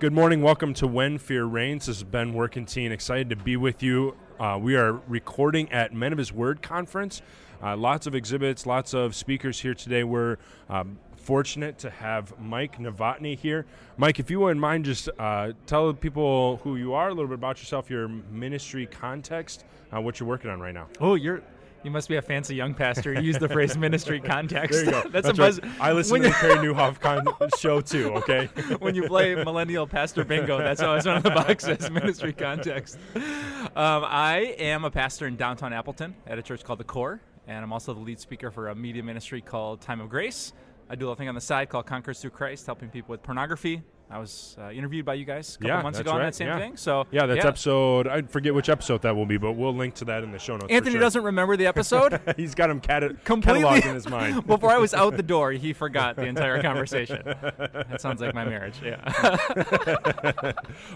Good 0.00 0.12
morning. 0.12 0.42
Welcome 0.42 0.74
to 0.74 0.86
When 0.86 1.18
Fear 1.18 1.46
Reigns. 1.46 1.86
This 1.86 1.96
is 1.96 2.04
Ben 2.04 2.32
Workentine. 2.32 2.92
Excited 2.92 3.30
to 3.30 3.34
be 3.36 3.56
with 3.56 3.82
you. 3.82 4.16
Uh, 4.38 4.56
we 4.62 4.76
are 4.76 4.92
recording 5.08 5.72
at 5.72 5.92
Men 5.92 6.12
of 6.12 6.18
His 6.18 6.32
Word 6.32 6.62
conference. 6.62 7.20
Uh, 7.60 7.76
lots 7.76 8.06
of 8.06 8.14
exhibits, 8.14 8.64
lots 8.64 8.94
of 8.94 9.16
speakers 9.16 9.58
here 9.58 9.74
today. 9.74 10.04
We're 10.04 10.36
um, 10.68 11.00
fortunate 11.16 11.78
to 11.78 11.90
have 11.90 12.32
Mike 12.38 12.78
Novotny 12.78 13.36
here. 13.36 13.66
Mike, 13.96 14.20
if 14.20 14.30
you 14.30 14.38
wouldn't 14.38 14.60
mind, 14.60 14.84
just 14.84 15.08
uh, 15.18 15.50
tell 15.66 15.92
people 15.92 16.58
who 16.58 16.76
you 16.76 16.94
are, 16.94 17.08
a 17.08 17.12
little 17.12 17.26
bit 17.26 17.34
about 17.34 17.58
yourself, 17.58 17.90
your 17.90 18.06
ministry 18.06 18.86
context, 18.86 19.64
uh, 19.92 20.00
what 20.00 20.20
you're 20.20 20.28
working 20.28 20.48
on 20.48 20.60
right 20.60 20.74
now. 20.74 20.86
Oh, 21.00 21.16
you're 21.16 21.42
you 21.82 21.90
must 21.90 22.08
be 22.08 22.16
a 22.16 22.22
fancy 22.22 22.54
young 22.54 22.74
pastor. 22.74 23.12
You 23.12 23.20
use 23.20 23.38
the 23.38 23.48
phrase 23.48 23.76
ministry 23.86 24.20
context. 24.20 24.72
There 24.72 24.84
you 24.84 24.90
go. 24.90 25.00
That's, 25.10 25.26
That's 25.26 25.28
a 25.28 25.34
buzz. 25.34 25.62
right. 25.62 25.80
I 25.80 25.92
listen 25.92 26.22
to 26.22 26.28
the 26.28 26.34
Carey 26.34 26.56
Nieuwhof 26.56 27.00
con- 27.00 27.26
show 27.58 27.80
too. 27.80 28.12
Okay. 28.14 28.46
when 28.80 28.94
you 28.94 29.04
play 29.04 29.34
millennial 29.34 29.86
pastor 29.86 30.24
bingo, 30.24 30.58
that's 30.58 30.82
always 30.82 31.06
one 31.06 31.16
of 31.16 31.22
the 31.22 31.30
boxes. 31.30 31.90
ministry 31.90 32.32
context. 32.32 32.98
Um, 33.14 34.04
I 34.04 34.56
am 34.58 34.84
a 34.84 34.90
pastor 34.90 35.26
in 35.26 35.36
downtown 35.36 35.72
Appleton 35.72 36.14
at 36.26 36.38
a 36.38 36.42
church 36.42 36.64
called 36.64 36.80
the 36.80 36.84
Core, 36.84 37.20
and 37.46 37.62
I'm 37.62 37.72
also 37.72 37.94
the 37.94 38.00
lead 38.00 38.20
speaker 38.20 38.50
for 38.50 38.68
a 38.68 38.74
media 38.74 39.02
ministry 39.02 39.40
called 39.40 39.80
Time 39.80 40.00
of 40.00 40.08
Grace. 40.08 40.52
I 40.90 40.94
do 40.94 41.04
a 41.04 41.06
little 41.06 41.16
thing 41.16 41.28
on 41.28 41.34
the 41.34 41.40
side 41.40 41.68
called 41.68 41.86
Conquers 41.86 42.20
Through 42.20 42.30
Christ, 42.30 42.66
helping 42.66 42.88
people 42.88 43.12
with 43.12 43.22
pornography. 43.22 43.82
I 44.10 44.18
was 44.18 44.56
uh, 44.58 44.70
interviewed 44.70 45.04
by 45.04 45.14
you 45.14 45.26
guys 45.26 45.56
a 45.56 45.58
couple 45.58 45.68
Yeah, 45.68 45.82
months 45.82 45.98
ago 45.98 46.12
on 46.12 46.20
that 46.20 46.34
same 46.34 46.48
Yeah. 46.48 46.58
thing. 46.58 46.76
So 46.78 47.06
Yeah, 47.10 47.26
that's 47.26 47.44
episode. 47.44 48.06
I 48.08 48.22
forget 48.22 48.54
which 48.54 48.70
episode 48.70 49.02
that 49.02 49.14
will 49.14 49.26
be, 49.26 49.36
but 49.36 49.52
we'll 49.52 49.74
link 49.74 49.94
to 49.96 50.06
that 50.06 50.24
in 50.24 50.32
the 50.32 50.38
show 50.38 50.54
notes. 50.54 50.68
Anthony 50.70 50.92
sure. 50.92 51.00
doesn't 51.00 51.22
remember 51.22 51.58
the 51.58 51.66
episode. 51.66 52.18
He's 52.38 52.54
got 52.54 52.70
him 52.70 52.80
cata- 52.80 53.16
Completely- 53.24 53.62
cataloged 53.64 53.86
in 53.86 53.94
his 53.94 54.08
mind. 54.08 54.46
Before 54.46 54.70
I 54.70 54.78
was 54.78 54.94
out 54.94 55.16
the 55.18 55.22
door, 55.22 55.52
he 55.52 55.72
forgot 55.74 56.16
the 56.16 56.24
entire 56.24 56.62
conversation. 56.62 57.20
That 57.24 58.00
sounds 58.00 58.22
like 58.22 58.34
my 58.34 58.46
marriage. 58.46 58.76
Yeah. 58.82 58.96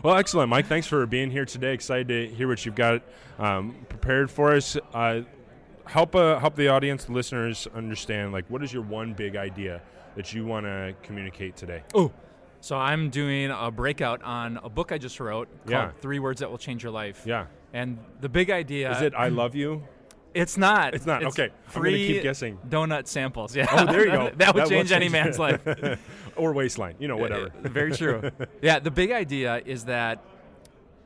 Well, 0.03 0.17
excellent, 0.17 0.49
Mike. 0.49 0.67
Thanks 0.67 0.87
for 0.87 1.05
being 1.07 1.31
here 1.31 1.45
today. 1.45 1.75
Excited 1.75 2.09
to 2.09 2.29
hear 2.35 2.49
what 2.49 2.65
you've 2.65 2.75
got 2.75 3.03
um, 3.39 3.75
prepared 3.89 4.31
for 4.31 4.53
us. 4.53 4.77
Uh, 4.95 5.21
help 5.87 6.15
uh, 6.15 6.39
help 6.39 6.55
the 6.57 6.69
audience, 6.69 7.05
the 7.05 7.13
listeners, 7.13 7.69
understand 7.75 8.33
like 8.33 8.47
what 8.49 8.63
is 8.63 8.73
your 8.73 8.83
one 8.83 9.13
big 9.13 9.37
idea 9.37 9.83
that 10.17 10.33
you 10.33 10.45
want 10.47 10.65
to 10.67 10.95
communicate 11.03 11.57
today? 11.57 11.83
Oh, 11.95 12.11
so 12.63 12.77
I'm 12.77 13.11
doing 13.11 13.51
a 13.51 13.71
breakout 13.73 14.23
on 14.23 14.59
a 14.63 14.69
book 14.71 14.93
I 14.93 14.99
just 14.99 15.19
wrote 15.19 15.49
called 15.67 15.71
Yeah. 15.71 15.91
Three 16.01 16.21
Words 16.21 16.41
That 16.41 16.51
Will 16.51 16.59
Change 16.59 16.83
Your 16.85 16.93
Life. 16.93 17.25
Yeah, 17.27 17.47
And 17.73 17.99
the 18.21 18.29
big 18.29 18.51
idea 18.51 18.91
is 18.93 19.03
it 19.03 19.15
I 19.15 19.29
love 19.29 19.55
you? 19.57 19.83
It's 20.33 20.57
not. 20.57 20.95
It's 20.95 21.05
not. 21.05 21.25
Okay. 21.25 21.51
I'm 21.75 21.83
gonna 21.83 21.97
keep 21.97 22.23
guessing. 22.23 22.59
Donut 22.69 23.07
samples. 23.09 23.55
Yeah. 23.55 23.67
Oh, 23.71 23.85
there 23.85 24.07
you 24.07 24.13
go. 24.13 24.31
that 24.37 24.55
would 24.55 24.63
will 24.63 24.71
change 24.71 24.93
any 24.93 25.09
man's 25.09 25.39
life. 25.39 25.61
or 26.37 26.53
waistline, 26.53 26.95
you 26.99 27.09
know, 27.09 27.17
uh, 27.17 27.21
whatever. 27.21 27.47
Uh, 27.47 27.69
very 27.69 27.93
true. 27.93 28.31
Yeah. 28.63 28.79
The 28.79 28.91
big 28.93 29.11
idea 29.11 29.61
is 29.67 29.85
that 29.87 30.25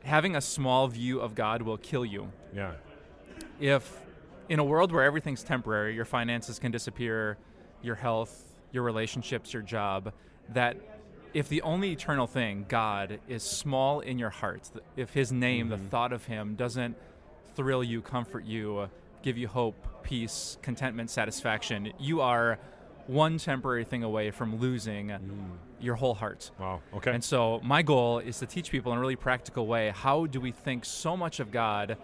having 0.03 0.35
a 0.35 0.41
small 0.41 0.87
view 0.87 1.19
of 1.19 1.35
God 1.35 1.61
will 1.63 1.77
kill 1.77 2.05
you. 2.05 2.31
yeah, 2.53 2.73
if 3.59 3.99
in 4.47 4.59
a 4.59 4.63
world 4.63 4.91
where 4.91 5.03
everything's 5.03 5.43
temporary, 5.43 5.95
your 5.95 6.05
finances 6.05 6.59
can 6.59 6.71
disappear, 6.71 7.37
your 7.81 7.95
health, 7.95 8.53
your 8.71 8.83
relationships, 8.83 9.51
your 9.53 9.63
job, 9.63 10.13
that 10.53 10.77
if 11.37 11.47
the 11.49 11.61
only 11.61 11.91
eternal 11.91 12.25
thing, 12.25 12.65
God, 12.67 13.19
is 13.27 13.43
small 13.43 13.99
in 13.99 14.17
your 14.17 14.31
heart, 14.31 14.71
if 14.95 15.13
His 15.13 15.31
name, 15.31 15.69
the 15.69 15.75
mm-hmm. 15.75 15.89
thought 15.89 16.11
of 16.11 16.25
Him, 16.25 16.55
doesn't 16.55 16.97
thrill 17.55 17.83
you, 17.83 18.01
comfort 18.01 18.43
you, 18.43 18.89
give 19.21 19.37
you 19.37 19.47
hope, 19.47 19.75
peace, 20.01 20.57
contentment, 20.63 21.11
satisfaction, 21.11 21.93
you 21.99 22.21
are 22.21 22.57
one 23.05 23.37
temporary 23.37 23.85
thing 23.85 24.01
away 24.01 24.31
from 24.31 24.57
losing 24.57 25.09
mm. 25.09 25.19
your 25.79 25.93
whole 25.93 26.15
heart. 26.15 26.49
wow. 26.59 26.81
Okay. 26.95 27.11
And 27.11 27.23
so 27.23 27.61
my 27.63 27.83
goal 27.83 28.17
is 28.17 28.39
to 28.39 28.47
teach 28.47 28.71
people 28.71 28.91
in 28.91 28.97
a 28.97 29.01
really 29.01 29.15
practical 29.15 29.67
way 29.67 29.93
how 29.95 30.25
do 30.25 30.41
we 30.41 30.51
think 30.51 30.85
so 30.85 31.15
much 31.15 31.39
of 31.39 31.51
God 31.51 31.97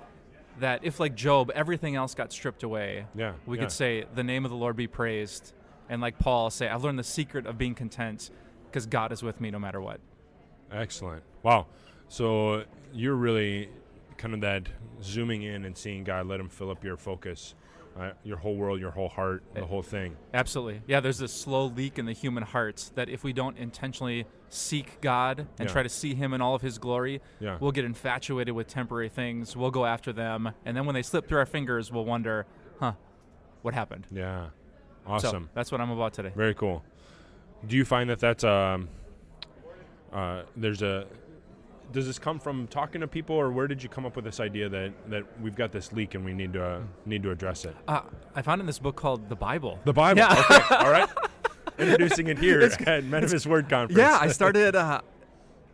that 0.59 0.81
if 0.83 0.99
like 0.99 1.15
Job 1.15 1.51
everything 1.55 1.95
else 1.95 2.13
got 2.13 2.31
stripped 2.31 2.61
away, 2.61 3.07
Yeah, 3.15 3.33
we 3.47 3.57
yeah. 3.57 3.63
could 3.63 3.71
say 3.71 4.05
the 4.13 4.23
name 4.23 4.45
of 4.45 4.51
the 4.51 4.57
Lord 4.57 4.77
be 4.77 4.87
praised 4.87 5.53
and 5.89 6.01
like 6.01 6.19
Paul 6.19 6.51
say 6.51 6.69
I've 6.69 6.83
learned 6.83 6.99
the 6.99 7.03
secret 7.03 7.47
of 7.47 7.57
being 7.57 7.75
content 7.75 8.29
because 8.73 8.87
God 8.87 9.11
is 9.11 9.21
with 9.21 9.39
me 9.39 9.51
no 9.51 9.59
matter 9.59 9.79
what. 9.79 9.99
Excellent. 10.71 11.21
Wow. 11.43 11.67
So 12.07 12.63
you're 12.91 13.13
really 13.15 13.69
kind 14.17 14.33
of 14.33 14.41
that 14.41 14.67
zooming 15.03 15.43
in 15.43 15.63
and 15.65 15.77
seeing 15.77 16.03
God 16.03 16.25
let 16.25 16.39
Him 16.39 16.49
fill 16.49 16.71
up 16.71 16.83
your 16.83 16.97
focus, 16.97 17.53
uh, 17.99 18.11
your 18.23 18.37
whole 18.37 18.55
world, 18.55 18.79
your 18.79 18.89
whole 18.89 19.09
heart, 19.09 19.43
the 19.53 19.63
whole 19.63 19.83
thing. 19.83 20.15
Absolutely. 20.33 20.81
Yeah, 20.87 21.01
there's 21.01 21.19
this 21.19 21.31
slow 21.31 21.65
leak 21.67 21.99
in 21.99 22.07
the 22.07 22.13
human 22.13 22.41
heart 22.41 22.89
that 22.95 23.09
if 23.09 23.23
we 23.23 23.31
don't 23.31 23.55
intentionally 23.59 24.25
seek 24.49 24.99
God 25.01 25.41
and 25.59 25.67
Yeah. 25.69 25.73
try 25.73 25.83
to 25.83 25.89
see 25.89 26.15
him 26.15 26.33
in 26.33 26.41
all 26.41 26.55
of 26.55 26.63
his 26.63 26.79
glory, 26.79 27.21
Yeah. 27.39 27.57
we'll 27.59 27.71
get 27.71 27.85
infatuated 27.85 28.55
with 28.55 28.67
temporary 28.67 29.09
things. 29.09 29.55
We'll 29.55 29.71
go 29.71 29.85
after 29.85 30.11
them, 30.11 30.51
and 30.65 30.75
then 30.75 30.85
when 30.87 30.95
they 30.95 31.03
slip 31.03 31.27
through 31.27 31.37
our 31.39 31.45
fingers, 31.45 31.91
we'll 31.91 32.05
wonder, 32.05 32.47
"Huh, 32.79 32.93
what 33.61 33.75
happened?" 33.75 34.07
Yeah. 34.11 34.47
So 35.05 35.11
Awesome. 35.13 35.49
that's 35.53 35.71
what 35.71 35.81
I'm 35.81 35.91
about 35.91 36.13
today. 36.13 36.31
Very 36.35 36.55
cool. 36.55 36.83
Do 37.67 37.77
you 37.77 37.85
find 37.85 38.09
that 38.09 38.19
that's 38.19 38.43
um, 38.43 38.89
uh, 40.11 40.43
there's 40.55 40.81
a 40.81 41.07
does 41.93 42.07
this 42.07 42.19
come 42.19 42.39
from 42.39 42.67
talking 42.67 43.01
to 43.01 43.07
people, 43.07 43.35
or 43.35 43.51
where 43.51 43.67
did 43.67 43.81
you 43.81 43.87
come 43.87 44.05
up 44.05 44.15
with 44.15 44.25
this 44.25 44.39
idea 44.39 44.67
that, 44.67 44.91
that 45.09 45.23
we've 45.41 45.55
got 45.55 45.71
this 45.71 45.93
leak 45.93 46.15
and 46.15 46.25
we 46.25 46.33
need 46.33 46.51
to 46.53 46.63
uh, 46.63 46.81
need 47.05 47.23
to 47.23 47.31
address 47.31 47.65
it? 47.65 47.75
Uh, 47.87 48.01
I 48.35 48.41
found 48.41 48.59
in 48.59 48.67
this 48.67 48.79
book 48.79 48.95
called 48.95 49.29
the 49.29 49.35
Bible. 49.35 49.79
The 49.85 49.93
Bible. 49.93 50.19
Yeah. 50.19 50.43
Okay. 50.49 50.75
All 50.75 50.91
right. 50.91 51.09
Introducing 51.79 52.27
it 52.27 52.39
here 52.39 52.61
at 52.85 53.03
Men 53.05 53.23
of 53.23 53.31
His 53.31 53.47
Word 53.47 53.69
conference. 53.69 53.97
yeah, 53.97 54.17
I 54.19 54.27
started. 54.27 54.75
Uh, 54.75 55.01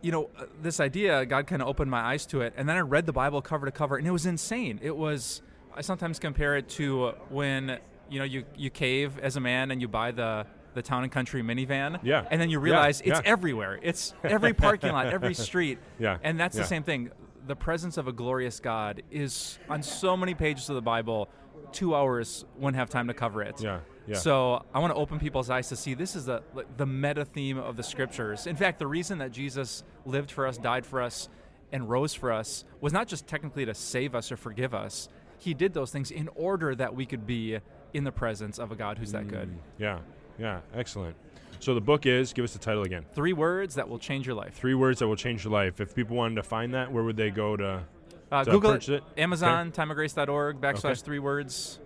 you 0.02 0.12
know, 0.12 0.30
uh, 0.38 0.44
this 0.62 0.80
idea, 0.80 1.26
God 1.26 1.46
kind 1.46 1.60
of 1.60 1.68
opened 1.68 1.90
my 1.90 2.00
eyes 2.00 2.24
to 2.26 2.40
it, 2.40 2.54
and 2.56 2.68
then 2.68 2.76
I 2.76 2.80
read 2.80 3.04
the 3.04 3.12
Bible 3.12 3.42
cover 3.42 3.66
to 3.66 3.72
cover, 3.72 3.96
and 3.96 4.06
it 4.06 4.12
was 4.12 4.26
insane. 4.26 4.78
It 4.82 4.96
was. 4.96 5.42
I 5.74 5.82
sometimes 5.82 6.18
compare 6.18 6.56
it 6.56 6.68
to 6.70 7.08
when 7.28 7.78
you 8.10 8.18
know 8.18 8.24
you 8.24 8.44
you 8.56 8.70
cave 8.70 9.18
as 9.18 9.36
a 9.36 9.40
man 9.40 9.70
and 9.70 9.80
you 9.80 9.88
buy 9.88 10.10
the 10.10 10.46
the 10.74 10.82
town 10.82 11.02
and 11.02 11.12
country 11.12 11.42
minivan. 11.42 11.98
Yeah. 12.02 12.26
And 12.30 12.40
then 12.40 12.50
you 12.50 12.58
Yeah, 12.58 12.64
realize 12.64 13.00
it's 13.00 13.20
yeah. 13.20 13.22
everywhere. 13.24 13.78
It's 13.82 14.14
every 14.24 14.52
parking 14.54 14.92
lot, 14.92 15.06
every 15.06 15.34
street. 15.34 15.78
Yeah, 15.98 16.18
And 16.22 16.38
that's 16.38 16.56
yeah. 16.56 16.62
the 16.62 16.68
same 16.68 16.82
thing. 16.82 17.10
The 17.46 17.56
presence 17.56 17.96
of 17.96 18.06
a 18.08 18.12
glorious 18.12 18.60
God 18.60 19.02
is 19.10 19.58
on 19.68 19.82
so 19.82 20.16
many 20.16 20.34
pages 20.34 20.68
of 20.68 20.76
the 20.76 20.82
Bible. 20.82 21.28
Two 21.72 21.94
hours 21.94 22.44
wouldn't 22.56 22.76
have 22.76 22.88
time 22.90 23.08
to 23.08 23.14
cover 23.14 23.42
it. 23.42 23.60
Yeah. 23.60 23.80
Yeah. 24.06 24.16
So 24.16 24.64
I 24.74 24.78
want 24.80 24.92
to 24.92 24.98
open 24.98 25.18
people's 25.18 25.50
eyes 25.50 25.68
to 25.68 25.76
see 25.76 25.94
this 25.94 26.16
is 26.16 26.24
the 26.26 26.42
the 26.76 26.86
meta 26.86 27.24
theme 27.24 27.58
of 27.58 27.76
the 27.76 27.82
scriptures. 27.82 28.46
In 28.46 28.56
fact, 28.56 28.78
the 28.78 28.86
reason 28.86 29.18
that 29.18 29.30
Jesus 29.30 29.84
lived 30.04 30.30
for 30.32 30.46
us, 30.46 30.58
died 30.58 30.84
for 30.86 31.00
us, 31.00 31.28
and 31.70 31.88
rose 31.88 32.12
for 32.14 32.32
us 32.32 32.64
was 32.80 32.92
not 32.92 33.06
just 33.08 33.26
technically 33.28 33.64
to 33.66 33.74
save 33.74 34.14
us 34.14 34.32
or 34.32 34.36
forgive 34.36 34.74
us. 34.74 35.08
He 35.38 35.54
did 35.54 35.74
those 35.74 35.90
things 35.92 36.10
in 36.10 36.28
order 36.34 36.74
that 36.74 36.94
we 36.96 37.06
could 37.06 37.26
be 37.26 37.58
in 37.94 38.04
the 38.04 38.12
presence 38.12 38.58
of 38.58 38.72
a 38.72 38.76
God 38.76 38.98
who's 38.98 39.12
that 39.12 39.28
good. 39.28 39.48
Mm, 39.50 39.58
yeah. 39.78 39.98
Yeah. 40.40 40.60
Excellent. 40.74 41.14
So 41.60 41.74
the 41.74 41.80
book 41.80 42.06
is. 42.06 42.32
Give 42.32 42.44
us 42.44 42.54
the 42.54 42.58
title 42.58 42.82
again. 42.84 43.04
Three 43.14 43.34
words 43.34 43.74
that 43.74 43.88
will 43.88 43.98
change 43.98 44.26
your 44.26 44.34
life. 44.34 44.54
Three 44.54 44.74
words 44.74 45.00
that 45.00 45.06
will 45.08 45.16
change 45.16 45.44
your 45.44 45.52
life. 45.52 45.80
If 45.80 45.94
people 45.94 46.16
wanted 46.16 46.36
to 46.36 46.42
find 46.42 46.72
that, 46.74 46.90
where 46.90 47.04
would 47.04 47.16
they 47.16 47.30
go 47.30 47.56
to? 47.56 47.84
Uh, 48.32 48.44
to 48.44 48.50
Google 48.50 48.72
it, 48.72 48.88
it? 48.88 49.02
Amazon, 49.18 49.70
timeofgrace.org, 49.72 50.60
backslash 50.60 50.84
Okay. 50.84 50.94
three 50.94 51.18
words. 51.18 51.80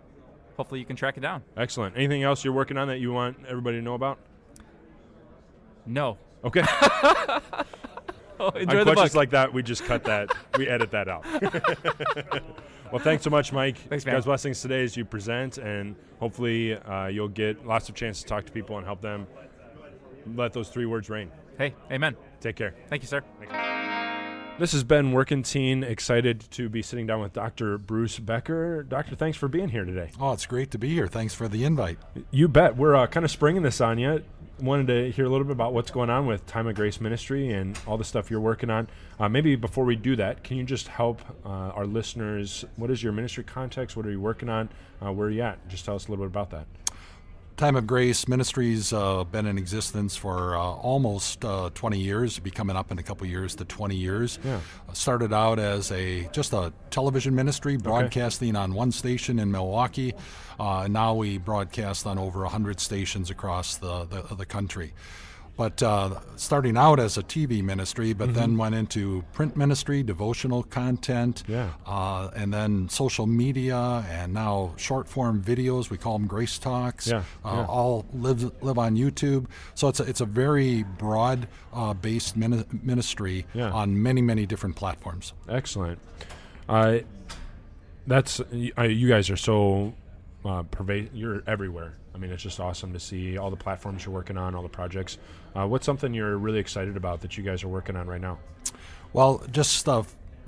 Hopefully 0.57 0.79
you 0.79 0.87
can 0.87 0.95
track 0.95 1.17
it 1.17 1.21
down. 1.21 1.43
Excellent. 1.57 1.97
Anything 1.97 2.23
else 2.23 2.45
you're 2.45 2.53
working 2.53 2.77
on 2.77 2.87
that 2.89 3.01
you 3.01 3.13
want 3.13 3.39
everybody 3.49 3.79
to 3.79 3.83
know 3.83 3.95
about? 3.95 4.19
No. 5.87 6.19
Okay. 6.45 6.63
Oh, 8.41 8.47
on 8.55 8.67
the 8.67 8.67
questions 8.67 8.97
book. 8.97 9.15
like 9.15 9.31
that, 9.31 9.53
we 9.53 9.63
just 9.63 9.85
cut 9.85 10.05
that. 10.05 10.31
we 10.59 10.69
edit 10.69 10.91
that 10.91 11.09
out. 11.09 11.25
well, 12.93 13.01
thanks 13.01 13.25
so 13.25 13.31
much, 13.31 13.53
Mike. 13.53 13.79
Thanks, 13.89 14.05
man. 14.05 14.15
God's 14.15 14.27
blessings 14.27 14.61
today 14.61 14.83
as 14.85 14.97
you 14.97 15.05
present, 15.05 15.59
and 15.59 15.97
hopefully 16.19 16.75
uh, 16.75 17.07
you'll 17.07 17.29
get 17.29 17.67
lots 17.67 17.89
of 17.89 17.95
chances 17.95 18.23
to 18.23 18.29
talk 18.29 18.45
to 18.47 18.53
people 18.53 18.77
and 18.79 18.87
help 18.87 19.01
them 19.01 19.27
let 20.35 20.53
those 20.53 20.69
three 20.69 20.87
words 20.87 21.11
reign. 21.11 21.31
hey, 21.59 21.75
amen. 21.91 22.17
Take 22.41 22.57
care. 22.57 22.75
Thank 22.89 23.03
you, 23.03 23.09
sir. 23.09 23.23
This 24.57 24.71
has 24.71 24.85
been 24.85 25.11
Workentine. 25.13 25.83
Excited 25.83 26.49
to 26.53 26.69
be 26.69 26.81
sitting 26.81 27.09
down 27.09 27.21
with 27.21 27.33
Dr. 27.33 27.77
Bruce 27.77 28.21
Becker. 28.21 28.85
Doctor, 28.85 29.17
thanks 29.17 29.37
for 29.37 29.49
being 29.49 29.69
here 29.69 29.85
today. 29.85 30.13
Oh, 30.21 30.33
it's 30.33 30.47
great 30.47 30.71
to 30.71 30.79
be 30.79 30.91
here. 30.91 31.09
Thanks 31.09 31.35
for 31.35 31.49
the 31.49 31.65
invite. 31.65 31.99
You 32.31 32.47
bet. 32.47 32.77
We're 32.77 32.95
uh, 32.95 33.09
kind 33.09 33.25
of 33.25 33.33
springing 33.33 33.63
this 33.63 33.81
on 33.81 33.99
you. 33.99 34.23
Wanted 34.61 34.87
to 34.87 35.11
hear 35.11 35.25
a 35.25 35.29
little 35.29 35.45
bit 35.45 35.53
about 35.53 35.75
what's 35.75 35.91
going 35.91 36.11
on 36.11 36.27
with 36.27 36.47
Time 36.47 36.69
of 36.69 36.77
Grace 36.77 37.01
Ministry 37.01 37.53
and 37.53 37.77
all 37.89 37.99
the 37.99 38.05
stuff 38.05 38.31
you're 38.31 38.41
working 38.41 38.71
on. 38.71 38.87
Uh, 39.19 39.29
maybe 39.29 39.57
before 39.57 39.85
we 39.85 39.97
do 39.97 40.15
that, 40.15 40.45
can 40.45 40.57
you 40.57 40.63
just 40.63 40.87
help 40.87 41.21
uh, 41.45 41.49
our 41.49 41.87
listeners? 41.87 42.65
What 42.77 42.89
is 42.91 43.03
your 43.03 43.13
ministry 43.13 43.43
context? 43.43 43.97
What 43.97 44.07
are 44.07 44.13
you 44.13 44.21
working 44.21 44.49
on? 44.49 44.69
Uh, 45.05 45.11
where 45.13 45.27
are 45.27 45.31
you 45.31 45.43
at? 45.43 45.67
Just 45.69 45.85
tell 45.85 45.97
us 45.97 46.07
a 46.07 46.11
little 46.11 46.25
bit 46.25 46.31
about 46.31 46.51
that. 46.51 46.67
Time 47.57 47.77
of 47.77 47.87
Grace 47.87 48.27
Ministries 48.27 48.93
uh, 48.93 49.23
been 49.23 49.47
in 49.47 49.59
existence 49.59 50.17
for 50.17 50.57
uh, 50.57 50.61
almost 50.61 51.45
uh, 51.45 51.71
20 51.73 52.01
years, 52.01 52.37
be 52.41 52.51
coming 52.51 52.75
up 52.75 52.91
in 52.91 52.99
a 52.99 53.03
couple 53.03 53.29
years 53.29 53.55
to 53.55 53.65
20 53.65 53.95
years. 53.95 54.41
Yeah. 54.43 54.59
Started 54.93 55.33
out 55.33 55.61
as 55.61 55.93
a 55.93 56.29
just 56.33 56.53
a 56.53 56.73
television 56.91 57.37
ministry, 57.37 57.77
broadcasting 57.77 58.57
on 58.57 58.75
one 58.75 58.91
station 58.91 59.39
in 59.39 59.53
Milwaukee. 59.53 60.15
Uh, 60.59 60.89
now 60.91 61.15
we 61.15 61.39
broadcast 61.39 62.09
on 62.09 62.19
over 62.19 62.41
100 62.41 62.81
stations 62.81 63.31
across 63.31 63.77
the, 63.77 64.05
the, 64.07 64.35
the 64.35 64.47
country. 64.47 64.93
But 65.57 65.83
uh, 65.83 66.19
starting 66.37 66.77
out 66.77 66.99
as 66.99 67.17
a 67.17 67.23
TV 67.23 67.63
ministry, 67.63 68.13
but 68.13 68.29
Mm-hmm. 68.31 68.39
then 68.39 68.57
went 68.57 68.75
into 68.75 69.25
print 69.33 69.57
ministry, 69.57 70.03
devotional 70.03 70.63
content, 70.65 71.43
Yeah. 71.47 71.71
uh, 71.87 72.31
and 72.35 72.53
then 72.53 72.89
social 72.89 73.27
media, 73.27 74.05
and 74.11 74.33
now 74.35 74.73
short 74.77 75.09
form 75.09 75.43
videos. 75.43 75.91
We 75.91 75.99
call 75.99 76.19
them 76.19 76.27
Grace 76.27 76.59
Talks. 76.59 77.07
Yeah, 77.07 77.23
Uh, 77.45 77.53
yeah. 77.55 77.67
All 77.67 78.05
live 78.15 78.51
live 78.63 78.79
on 78.79 78.97
YouTube. 78.97 79.47
So 79.75 79.89
it's 79.89 80.01
a, 80.01 80.05
it's 80.05 80.21
a 80.21 80.27
very 80.27 80.83
broad 80.99 81.47
uh, 81.73 81.95
based 81.95 82.37
mini- 82.37 82.65
ministry 82.83 83.47
Yeah. 83.55 83.71
on 83.71 84.03
many 84.03 84.23
many 84.23 84.47
different 84.47 84.75
platforms. 84.77 85.33
Excellent. 85.49 85.99
Uh, 86.69 86.99
that's 88.07 88.41
uh, 88.41 88.83
you 88.83 89.09
guys 89.09 89.31
are 89.31 89.37
so 89.37 89.93
uh, 90.45 90.63
pervasive. 90.65 91.15
You're 91.15 91.43
everywhere. 91.47 91.95
I 92.15 92.19
mean, 92.19 92.31
it's 92.31 92.43
just 92.43 92.61
awesome 92.61 92.93
to 92.93 93.01
see 93.01 93.37
all 93.39 93.51
the 93.51 93.57
platforms 93.57 94.05
you're 94.05 94.15
working 94.15 94.37
on, 94.37 94.55
all 94.55 94.63
the 94.63 94.69
projects. 94.69 95.19
Uh, 95.55 95.67
what's 95.67 95.87
something 95.87 96.13
you're 96.15 96.37
really 96.37 96.59
excited 96.61 96.97
about 96.97 97.21
that 97.23 97.37
you 97.37 97.43
guys 97.45 97.65
are 97.65 97.69
working 97.69 97.97
on 97.97 98.07
right 98.07 98.21
now? 98.21 98.39
Well, 99.13 99.43
just 99.51 99.89
uh, 99.89 100.03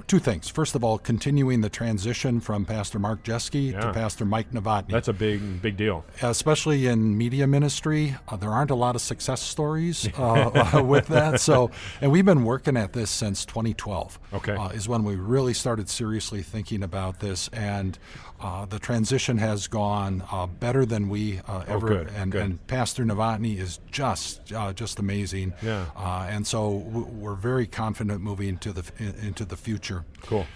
two 0.09 0.19
things. 0.19 0.49
First 0.49 0.75
of 0.75 0.85
all, 0.85 0.99
continuing 0.99 1.61
the 1.61 1.69
transition 1.71 2.41
from 2.41 2.65
Pastor 2.65 2.99
Mark 2.99 3.23
Jeske 3.25 3.73
Yeah. 3.73 3.81
to 3.81 3.93
Pastor 3.93 4.25
Mike 4.25 4.51
Novotny. 4.53 4.91
That's 4.91 5.09
a 5.09 5.13
big, 5.13 5.63
big 5.63 5.77
deal. 5.77 6.05
especially 6.23 6.87
in 6.87 7.17
media 7.17 7.47
ministry, 7.47 8.17
uh, 8.29 8.37
there 8.37 8.51
aren't 8.51 8.71
a 8.71 8.75
lot 8.75 8.95
of 8.97 9.01
success 9.01 9.41
stories 9.41 10.09
uh, 10.19 10.83
with 10.85 11.07
that. 11.09 11.41
So, 11.41 11.71
and 12.01 12.11
we've 12.13 12.25
been 12.25 12.45
working 12.45 12.77
at 12.77 12.93
this 12.93 13.11
since 13.11 13.45
2012. 13.47 14.19
Okay. 14.35 14.55
uh, 14.55 14.69
is 14.69 14.89
when 14.89 15.03
we 15.05 15.17
really 15.17 15.55
started 15.55 15.89
seriously 15.89 16.43
thinking 16.43 16.83
about 16.83 17.21
this, 17.21 17.49
and 17.53 17.99
uh, 18.41 18.67
the 18.67 18.79
transition 18.79 19.39
has 19.39 19.67
gone 19.67 20.23
uh, 20.31 20.47
better 20.47 20.85
than 20.85 21.09
we 21.09 21.41
uh, 21.47 21.65
ever. 21.67 21.87
Oh, 21.87 22.05
good, 22.05 22.11
and, 22.17 22.33
good. 22.33 22.43
and 22.43 22.67
Pastor 22.67 23.05
Novotny 23.05 23.59
is 23.59 23.81
just 23.91 24.53
uh, 24.53 24.73
just 24.73 24.99
amazing. 24.99 25.55
Yeah. 25.63 25.87
Uh, 25.97 26.27
and 26.29 26.47
so 26.47 26.71
we're 26.71 27.35
very 27.35 27.67
confident 27.67 28.21
moving 28.21 28.59
to 28.59 28.73
the 28.73 28.85
into 28.99 29.45
the 29.45 29.57
future. 29.57 30.05
Cool. 30.23 30.47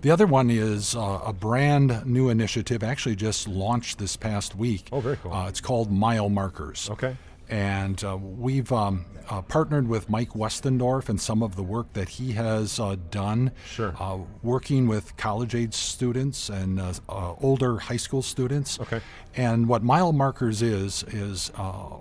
The 0.00 0.12
other 0.12 0.28
one 0.28 0.48
is 0.48 0.94
uh, 0.94 1.20
a 1.24 1.32
brand 1.32 2.06
new 2.06 2.28
initiative, 2.28 2.84
actually 2.84 3.16
just 3.16 3.48
launched 3.48 3.98
this 3.98 4.16
past 4.16 4.54
week. 4.54 4.88
Oh, 4.92 5.00
very 5.00 5.16
cool. 5.16 5.32
Uh, 5.32 5.48
it's 5.48 5.60
called 5.60 5.90
Mile 5.90 6.28
Markers. 6.28 6.88
Okay. 6.90 7.16
And 7.48 8.02
uh, 8.04 8.16
we've 8.16 8.70
um, 8.72 9.06
uh, 9.28 9.42
partnered 9.42 9.88
with 9.88 10.08
Mike 10.08 10.30
Westendorf 10.30 11.08
and 11.08 11.20
some 11.20 11.42
of 11.42 11.56
the 11.56 11.62
work 11.62 11.92
that 11.94 12.08
he 12.08 12.32
has 12.32 12.78
uh, 12.80 12.96
done. 13.10 13.52
Sure. 13.66 13.94
Uh, 13.98 14.18
working 14.42 14.88
with 14.88 15.16
college 15.16 15.54
age 15.54 15.74
students 15.74 16.48
and 16.48 16.80
uh, 16.80 16.92
uh, 17.08 17.34
older 17.40 17.78
high 17.78 17.96
school 17.96 18.22
students. 18.22 18.80
Okay. 18.80 19.00
And 19.36 19.68
what 19.68 19.82
Mile 19.82 20.12
Markers 20.12 20.62
is, 20.62 21.04
is 21.08 21.50
uh, 21.56 21.96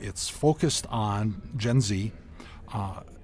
it's 0.00 0.28
focused 0.28 0.86
on 0.90 1.42
Gen 1.56 1.80
Z. 1.80 2.12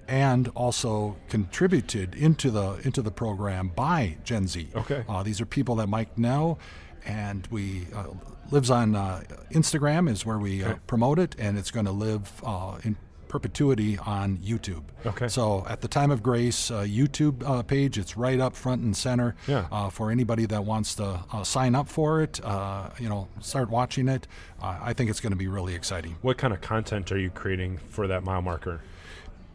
And 0.07 0.47
also 0.55 1.17
contributed 1.27 2.15
into 2.15 2.49
the 2.49 2.79
into 2.83 3.01
the 3.01 3.11
program 3.11 3.69
by 3.75 4.17
Gen 4.23 4.47
Z. 4.47 4.69
Okay. 4.75 5.03
Uh, 5.09 5.21
these 5.23 5.41
are 5.41 5.45
people 5.45 5.75
that 5.75 5.87
Mike 5.87 6.17
know, 6.17 6.57
and 7.05 7.45
we 7.51 7.87
uh, 7.93 8.05
lives 8.49 8.69
on 8.71 8.95
uh, 8.95 9.23
Instagram 9.51 10.09
is 10.09 10.25
where 10.25 10.37
we 10.39 10.63
uh, 10.63 10.75
promote 10.87 11.19
it, 11.19 11.35
and 11.37 11.57
it's 11.57 11.71
going 11.71 11.85
to 11.87 11.91
live 11.91 12.31
uh, 12.45 12.77
in 12.83 12.95
perpetuity 13.27 13.97
on 13.97 14.37
YouTube. 14.37 14.83
Okay. 15.05 15.27
So 15.27 15.65
at 15.67 15.81
the 15.81 15.89
Time 15.89 16.11
of 16.11 16.23
Grace 16.23 16.71
uh, 16.71 16.83
YouTube 16.83 17.43
uh, 17.45 17.61
page, 17.61 17.97
it's 17.97 18.15
right 18.15 18.39
up 18.39 18.55
front 18.55 18.81
and 18.83 18.95
center 18.95 19.35
Yeah. 19.47 19.67
uh, 19.69 19.89
for 19.89 20.09
anybody 20.11 20.45
that 20.45 20.63
wants 20.63 20.95
to 20.95 21.19
uh, 21.33 21.43
sign 21.43 21.75
up 21.75 21.89
for 21.89 22.21
it. 22.21 22.39
Uh, 22.41 22.89
you 22.97 23.09
know, 23.09 23.27
start 23.41 23.69
watching 23.69 24.07
it. 24.07 24.27
Uh, 24.61 24.77
I 24.81 24.93
think 24.93 25.09
it's 25.09 25.19
going 25.19 25.33
to 25.33 25.37
be 25.37 25.49
really 25.49 25.75
exciting. 25.75 26.15
What 26.21 26.37
kind 26.37 26.53
of 26.53 26.61
content 26.61 27.11
are 27.11 27.19
you 27.19 27.29
creating 27.29 27.79
for 27.89 28.07
that 28.07 28.23
mile 28.23 28.41
marker? 28.41 28.79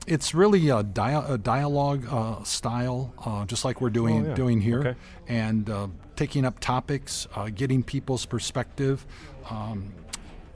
It's 0.07 0.35
really 0.35 0.69
a, 0.69 0.83
dia- 0.83 1.25
a 1.29 1.39
dialogue 1.39 2.07
uh, 2.11 2.43
style, 2.43 3.15
uh, 3.25 3.45
just 3.45 3.65
like 3.65 3.81
we're 3.81 3.91
doing 3.91 4.27
Oh, 4.27 4.29
yeah. 4.31 4.35
doing 4.35 4.61
here, 4.61 4.81
Okay. 4.81 4.95
and 5.29 5.71
uh, 5.71 5.89
taking 6.17 6.45
up 6.45 6.59
topics, 6.59 7.29
uh, 7.37 7.51
getting 7.55 7.83
people's 7.85 8.27
perspective, 8.27 9.07
um, 9.49 9.93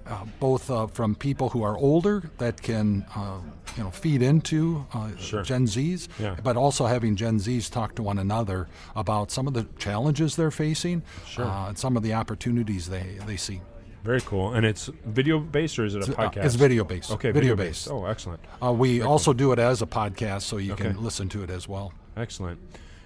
uh, 0.07 0.25
both 0.41 0.71
uh, 0.71 0.87
from 0.89 1.15
people 1.15 1.49
who 1.51 1.63
are 1.63 1.77
older 1.79 2.29
that 2.39 2.61
can 2.63 3.05
uh, 3.17 3.39
you 3.77 3.83
know 3.85 3.91
feed 3.91 4.21
into 4.23 4.85
uh, 4.93 5.11
Sure. 5.17 5.43
Gen 5.43 5.67
Zs, 5.67 6.09
Yeah. 6.19 6.37
but 6.43 6.57
also 6.57 6.87
having 6.87 7.15
Gen 7.17 7.39
Zs 7.39 7.71
talk 7.71 7.95
to 7.97 8.03
one 8.03 8.19
another 8.19 8.69
about 8.97 9.31
some 9.31 9.47
of 9.47 9.55
the 9.55 9.67
challenges 9.79 10.35
they're 10.37 10.51
facing, 10.53 11.03
Sure. 11.27 11.45
uh, 11.47 11.69
and 11.69 11.79
some 11.79 11.97
of 11.97 12.03
the 12.03 12.15
opportunities 12.15 12.89
they 12.89 13.19
they 13.27 13.37
see. 13.37 13.61
Very 14.07 14.21
cool. 14.23 14.55
And 14.55 14.65
it's 14.65 14.87
video 15.05 15.39
based 15.41 15.79
or 15.79 15.85
is 15.85 15.95
it 15.97 16.09
a 16.09 16.13
Uh, 16.13 16.31
podcast? 16.31 16.45
it's 16.47 16.55
video 16.55 16.85
based. 16.85 17.11
Okay, 17.11 17.33
video 17.33 17.55
video 17.55 17.57
based. 17.71 17.91
Oh, 17.91 18.05
excellent. 18.07 18.41
Uh, 18.63 18.73
we 18.73 19.03
also 19.03 19.33
do 19.33 19.53
it 19.53 19.59
as 19.59 19.83
a 19.83 19.87
podcast, 19.87 20.43
so 20.43 20.57
you 20.59 20.73
Okay. 20.75 20.85
can 20.85 21.03
listen 21.03 21.29
to 21.31 21.43
it 21.43 21.51
as 21.51 21.69
well. 21.69 21.93
Excellent. 22.17 22.59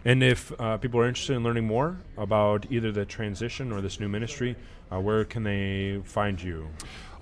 And 0.04 0.22
if 0.22 0.52
uh, 0.58 0.76
people 0.78 1.00
are 1.00 1.08
interested 1.08 1.36
in 1.36 1.42
learning 1.42 1.66
more 1.66 1.96
about 2.16 2.66
either 2.70 2.90
the 2.92 3.04
transition 3.04 3.72
or 3.72 3.80
this 3.82 4.00
new 4.00 4.08
ministry, 4.08 4.56
uh, 4.90 4.98
where 5.00 5.24
can 5.24 5.42
they 5.42 6.00
find 6.04 6.40
you? 6.42 6.68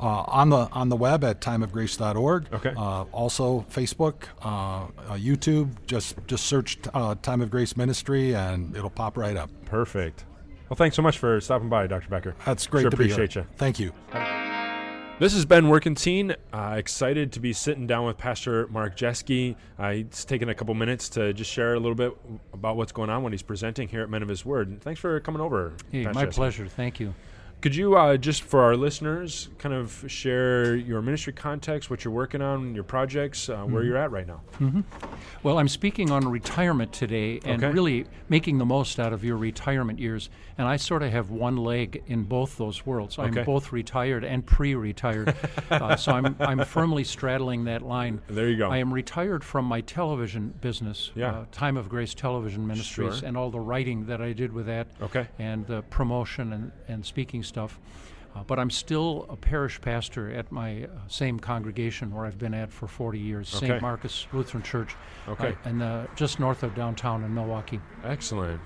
uh, 0.01 0.23
on 0.41 0.49
the 0.51 0.69
on 0.73 0.89
the 0.89 0.95
web 0.97 1.25
at 1.25 1.41
timeofgrace.org. 1.41 2.47
Okay. 2.53 2.73
Uh, 2.77 3.03
also 3.11 3.65
Facebook, 3.69 4.15
uh, 4.43 4.49
uh, 4.49 5.17
YouTube. 5.17 5.71
Just 5.87 6.15
just 6.29 6.45
search 6.47 6.79
uh, 6.95 7.17
Time 7.21 7.41
of 7.41 7.51
Grace 7.51 7.77
Ministry 7.77 8.33
and 8.35 8.77
it'll 8.77 8.91
pop 9.03 9.17
right 9.17 9.37
up. 9.37 9.51
Perfect. 9.65 10.25
Well, 10.69 10.77
thanks 10.77 10.97
so 10.97 11.03
much 11.03 11.19
for 11.19 11.41
stopping 11.41 11.69
by, 11.69 11.87
Dr. 11.87 12.09
Becker. 12.09 12.35
That's 12.45 12.67
great 12.67 12.83
Sure 12.83 12.91
to 12.91 12.97
be 12.97 13.05
here. 13.05 13.15
appreciate 13.15 13.35
you. 13.37 13.47
Thank 13.57 13.79
you. 13.81 13.93
This 15.21 15.33
has 15.33 15.45
been 15.45 15.65
Workentine. 15.65 16.37
Uh, 16.53 16.75
excited 16.77 17.33
to 17.33 17.41
be 17.41 17.53
sitting 17.53 17.87
down 17.89 18.07
with 18.07 18.19
Pastor 18.19 18.69
Mark 18.69 18.97
Jeske. 18.97 19.57
Uh, 19.79 19.91
he's 19.91 20.25
taken 20.25 20.49
a 20.49 20.55
couple 20.55 20.75
minutes 20.75 21.09
to 21.11 21.33
just 21.33 21.51
share 21.51 21.75
a 21.75 21.81
little 21.81 21.97
bit 21.97 22.17
about 22.53 22.77
what's 22.77 22.93
going 22.93 23.11
on 23.11 23.25
when 23.25 23.33
he's 23.33 23.43
presenting 23.43 23.89
here 23.89 24.03
at 24.03 24.11
Men 24.11 24.23
of 24.23 24.29
His 24.29 24.45
Word. 24.45 24.81
Thanks 24.81 25.01
for 25.01 25.19
coming 25.21 25.41
over. 25.41 25.73
Hey, 25.91 26.05
Pastor 26.05 26.15
my 26.21 26.27
Jeske. 26.27 26.35
pleasure. 26.35 26.67
Thank 26.69 27.01
you. 27.01 27.15
Could 27.61 27.75
you 27.75 27.97
uh, 27.97 28.17
just 28.17 28.43
for 28.45 28.61
our 28.63 28.77
listeners 28.77 29.49
kind 29.59 29.75
of 29.75 30.05
share 30.07 30.77
your 30.77 31.03
ministry 31.03 31.33
context, 31.33 31.91
what 31.91 32.05
you're 32.05 32.15
working 32.15 32.41
on, 32.41 32.73
your 32.73 32.85
projects, 32.85 33.49
uh, 33.49 33.57
Mm-hmm. 33.57 33.73
where 33.75 33.83
you're 33.83 33.97
at 33.97 34.13
right 34.13 34.29
now? 34.29 34.43
Well, 35.43 35.59
I'm 35.59 35.67
speaking 35.67 36.13
on 36.13 36.29
retirement 36.29 36.93
today 36.93 37.41
and 37.45 37.63
Okay. 37.65 37.73
really 37.73 38.07
making 38.29 38.59
the 38.59 38.65
most 38.65 39.01
out 39.01 39.13
of 39.13 39.25
your 39.25 39.37
retirement 39.37 39.99
years. 39.99 40.31
And 40.57 40.69
I 40.69 40.77
sort 40.77 41.03
of 41.03 41.11
have 41.11 41.31
one 41.31 41.57
leg 41.57 42.03
in 42.07 42.23
both 42.25 42.57
those 42.59 42.87
worlds. 42.87 43.19
I'm 43.19 43.35
both 43.45 43.73
retired 43.73 44.25
and 44.25 44.47
pre-retired, 44.47 45.35
uh, 45.71 45.97
so 45.97 46.13
I'm 46.13 46.37
I'm 46.39 46.65
firmly 46.65 47.03
straddling 47.05 47.65
that 47.65 47.83
line. 47.83 48.21
There 48.29 48.49
you 48.49 48.57
go. 48.57 48.71
I 48.71 48.79
am 48.79 48.93
retired 48.95 49.43
from 49.43 49.65
my 49.65 49.81
television 49.81 50.55
business, 50.61 51.11
Yeah. 51.17 51.31
uh, 51.33 51.45
Time 51.53 51.77
of 51.77 51.89
Grace 51.89 52.15
Television 52.15 52.67
Ministries, 52.67 53.19
Sure. 53.19 53.29
and 53.29 53.37
all 53.37 53.51
the 53.51 53.61
writing 53.61 54.07
that 54.07 54.21
I 54.21 54.33
did 54.33 54.53
with 54.53 54.67
that, 54.67 54.87
Okay. 55.03 55.27
and 55.41 55.67
the 55.67 55.83
promotion 55.83 56.53
and, 56.53 56.73
and 56.89 57.05
speaking 57.07 57.43
stuff. 57.49 57.81
Uh, 58.37 58.45
but 58.47 58.59
I'm 58.59 58.71
still 58.71 59.27
a 59.31 59.37
parish 59.37 59.81
pastor 59.81 60.31
at 60.31 60.53
my 60.53 60.85
uh, 60.85 60.89
same 61.09 61.41
congregation 61.41 62.15
where 62.15 62.27
I've 62.27 62.39
been 62.39 62.53
at 62.55 62.71
for 62.71 62.87
40 62.87 63.19
years, 63.19 63.53
Okay. 63.57 63.69
St. 63.69 63.83
Marcus 63.83 64.27
Lutheran 64.33 64.63
Church, 64.63 64.95
Okay. 65.27 65.49
uh, 65.53 65.69
and 65.69 65.83
uh, 65.83 66.07
just 66.15 66.39
north 66.39 66.63
of 66.63 66.75
downtown 66.75 67.25
in 67.25 67.35
Milwaukee. 67.35 67.81
Excellent. 68.05 68.61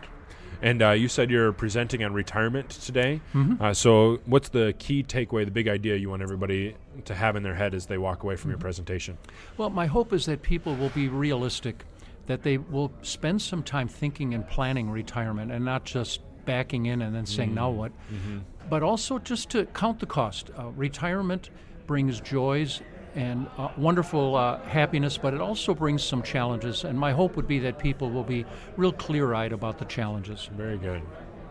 And 0.61 0.83
uh, 0.83 0.91
you 0.91 1.09
said 1.09 1.31
you're 1.31 1.53
presenting 1.53 2.05
on 2.05 2.13
retirement 2.13 2.71
today. 2.71 3.21
Mm-hmm. 3.35 3.63
Uh, 3.63 3.73
so, 3.75 4.21
what's 4.27 4.49
the 4.51 4.75
key 4.79 5.03
takeaway, 5.03 5.45
the 5.45 5.51
big 5.51 5.67
idea 5.69 5.97
you 5.97 6.11
want 6.11 6.23
everybody 6.23 6.77
to 7.05 7.15
have 7.15 7.35
in 7.37 7.43
their 7.43 7.55
head 7.55 7.75
as 7.75 7.87
they 7.87 7.99
walk 7.99 8.23
away 8.25 8.37
from 8.37 8.43
Mm-hmm. 8.51 8.51
your 8.51 8.59
presentation? 8.61 9.19
Well, 9.57 9.71
my 9.71 9.87
hope 9.87 10.13
is 10.13 10.27
that 10.27 10.43
people 10.43 10.75
will 10.77 10.91
be 10.91 11.09
realistic, 11.09 11.85
that 12.27 12.43
they 12.43 12.59
will 12.59 12.93
spend 13.03 13.43
some 13.43 13.63
time 13.63 13.89
thinking 13.89 14.35
and 14.35 14.47
planning 14.47 14.91
retirement 14.91 15.51
and 15.51 15.65
not 15.65 15.85
just 15.85 16.21
backing 16.45 16.87
in 16.87 17.03
and 17.03 17.15
then 17.15 17.27
saying, 17.27 17.55
now 17.55 17.71
what? 17.71 17.93
But 18.69 18.83
also 18.83 19.19
just 19.19 19.51
to 19.51 19.67
count 19.67 19.99
the 20.01 20.07
cost. 20.07 20.51
Uh, 20.59 20.69
retirement 20.71 21.51
brings 21.87 22.21
joys 22.21 22.81
and 23.15 23.47
uh, 23.59 23.69
wonderful 23.77 24.37
uh, 24.37 24.59
happiness, 24.63 25.19
but 25.19 25.35
it 25.35 25.41
also 25.41 25.75
brings 25.75 26.03
some 26.03 26.23
challenges. 26.23 26.85
And 26.85 26.99
my 26.99 27.13
hope 27.13 27.37
would 27.37 27.47
be 27.47 27.59
that 27.61 27.79
people 27.79 28.11
will 28.11 28.25
be 28.25 28.47
real 28.77 28.93
clear 28.93 29.35
eyed 29.35 29.53
about 29.53 29.79
the 29.79 29.85
challenges. 29.85 30.49
Very 30.57 30.79
good. 30.79 31.03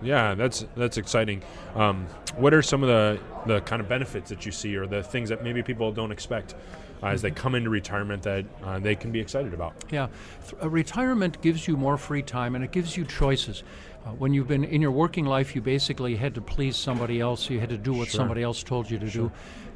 Yeah, 0.01 0.33
that's 0.33 0.65
that's 0.75 0.97
exciting. 0.97 1.43
Um, 1.75 2.07
what 2.35 2.55
are 2.55 2.63
some 2.63 2.81
of 2.81 2.89
the 2.89 3.19
the 3.45 3.61
kind 3.61 3.79
of 3.81 3.87
benefits 3.87 4.29
that 4.29 4.47
you 4.47 4.51
see, 4.51 4.75
or 4.75 4.87
the 4.87 5.03
things 5.03 5.29
that 5.29 5.43
maybe 5.43 5.61
people 5.61 5.91
don't 5.91 6.11
expect 6.11 6.55
uh, 7.03 7.07
as 7.07 7.21
they 7.21 7.29
come 7.29 7.53
into 7.53 7.69
retirement 7.69 8.23
that 8.23 8.45
uh, 8.63 8.79
they 8.79 8.95
can 8.95 9.11
be 9.11 9.19
excited 9.19 9.53
about? 9.53 9.73
Yeah, 9.91 10.07
Th- 10.49 10.63
uh, 10.63 10.69
retirement 10.71 11.39
gives 11.43 11.67
you 11.67 11.77
more 11.77 11.97
free 11.97 12.23
time 12.23 12.55
and 12.55 12.63
it 12.63 12.71
gives 12.71 12.97
you 12.97 13.05
choices. 13.05 13.61
Uh, 14.05 14.09
when 14.11 14.33
you've 14.33 14.47
been 14.47 14.63
in 14.63 14.81
your 14.81 14.91
working 14.91 15.25
life, 15.25 15.55
you 15.55 15.61
basically 15.61 16.15
had 16.15 16.33
to 16.35 16.41
please 16.41 16.75
somebody 16.75 17.19
else. 17.19 17.49
You 17.49 17.59
had 17.59 17.69
to 17.69 17.77
do 17.77 17.93
what 17.93 18.07
Sure. 18.07 18.19
somebody 18.19 18.41
else 18.41 18.63
told 18.63 18.89
you 18.89 18.97
to 18.99 19.07
do. 19.09 19.31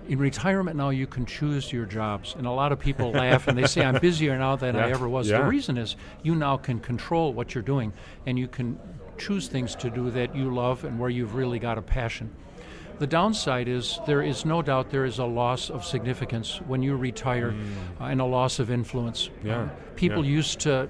In 0.08 0.20
retirement 0.20 0.77
now, 0.77 0.89
you 0.89 1.08
can 1.08 1.25
choose 1.25 1.72
your 1.74 1.86
jobs, 1.86 2.36
and 2.38 2.46
a 2.46 2.51
lot 2.51 2.72
of 2.72 2.79
people 2.79 3.12
laugh 3.12 3.48
and 3.48 3.58
they 3.58 3.65
say, 3.65 3.84
"I'm 3.84 4.00
busier 4.00 4.38
now 4.38 4.55
than 4.55 4.75
I 4.75 4.89
ever 4.96 5.08
was." 5.10 5.29
Yeah. 5.29 5.39
The 5.39 5.46
reason 5.46 5.77
is 5.77 5.96
you 6.24 6.36
now 6.36 6.58
can 6.58 6.79
control 6.79 7.34
what 7.34 7.53
you're 7.55 7.63
doing, 7.63 7.91
and 8.25 8.38
you 8.38 8.48
can 8.48 8.77
choose 9.17 9.48
things 9.48 9.75
to 9.75 9.89
do 9.89 10.12
that 10.12 10.36
you 10.36 10.53
love 10.53 10.84
and 10.86 11.00
where 11.00 11.10
you've 11.10 11.34
really 11.36 11.58
got 11.60 11.77
a 11.77 11.82
passion. 11.82 12.29
The 13.00 13.08
downside 13.08 13.67
is 13.67 14.00
there 14.05 14.22
is 14.22 14.46
no 14.46 14.62
doubt 14.62 14.89
there 14.89 15.05
is 15.05 15.20
a 15.20 15.25
loss 15.25 15.70
of 15.70 15.84
significance 15.84 16.62
when 16.67 16.82
you 16.82 16.96
retire 16.96 17.53
uh, 18.00 18.05
and 18.05 18.22
a 18.22 18.25
loss 18.25 18.60
of 18.60 18.70
influence. 18.72 19.29
Mm. 19.44 19.46
Yeah, 19.48 19.62
Um, 19.62 19.72
people 19.96 20.24
yeah. 20.24 20.32
used 20.38 20.60
to 20.62 20.88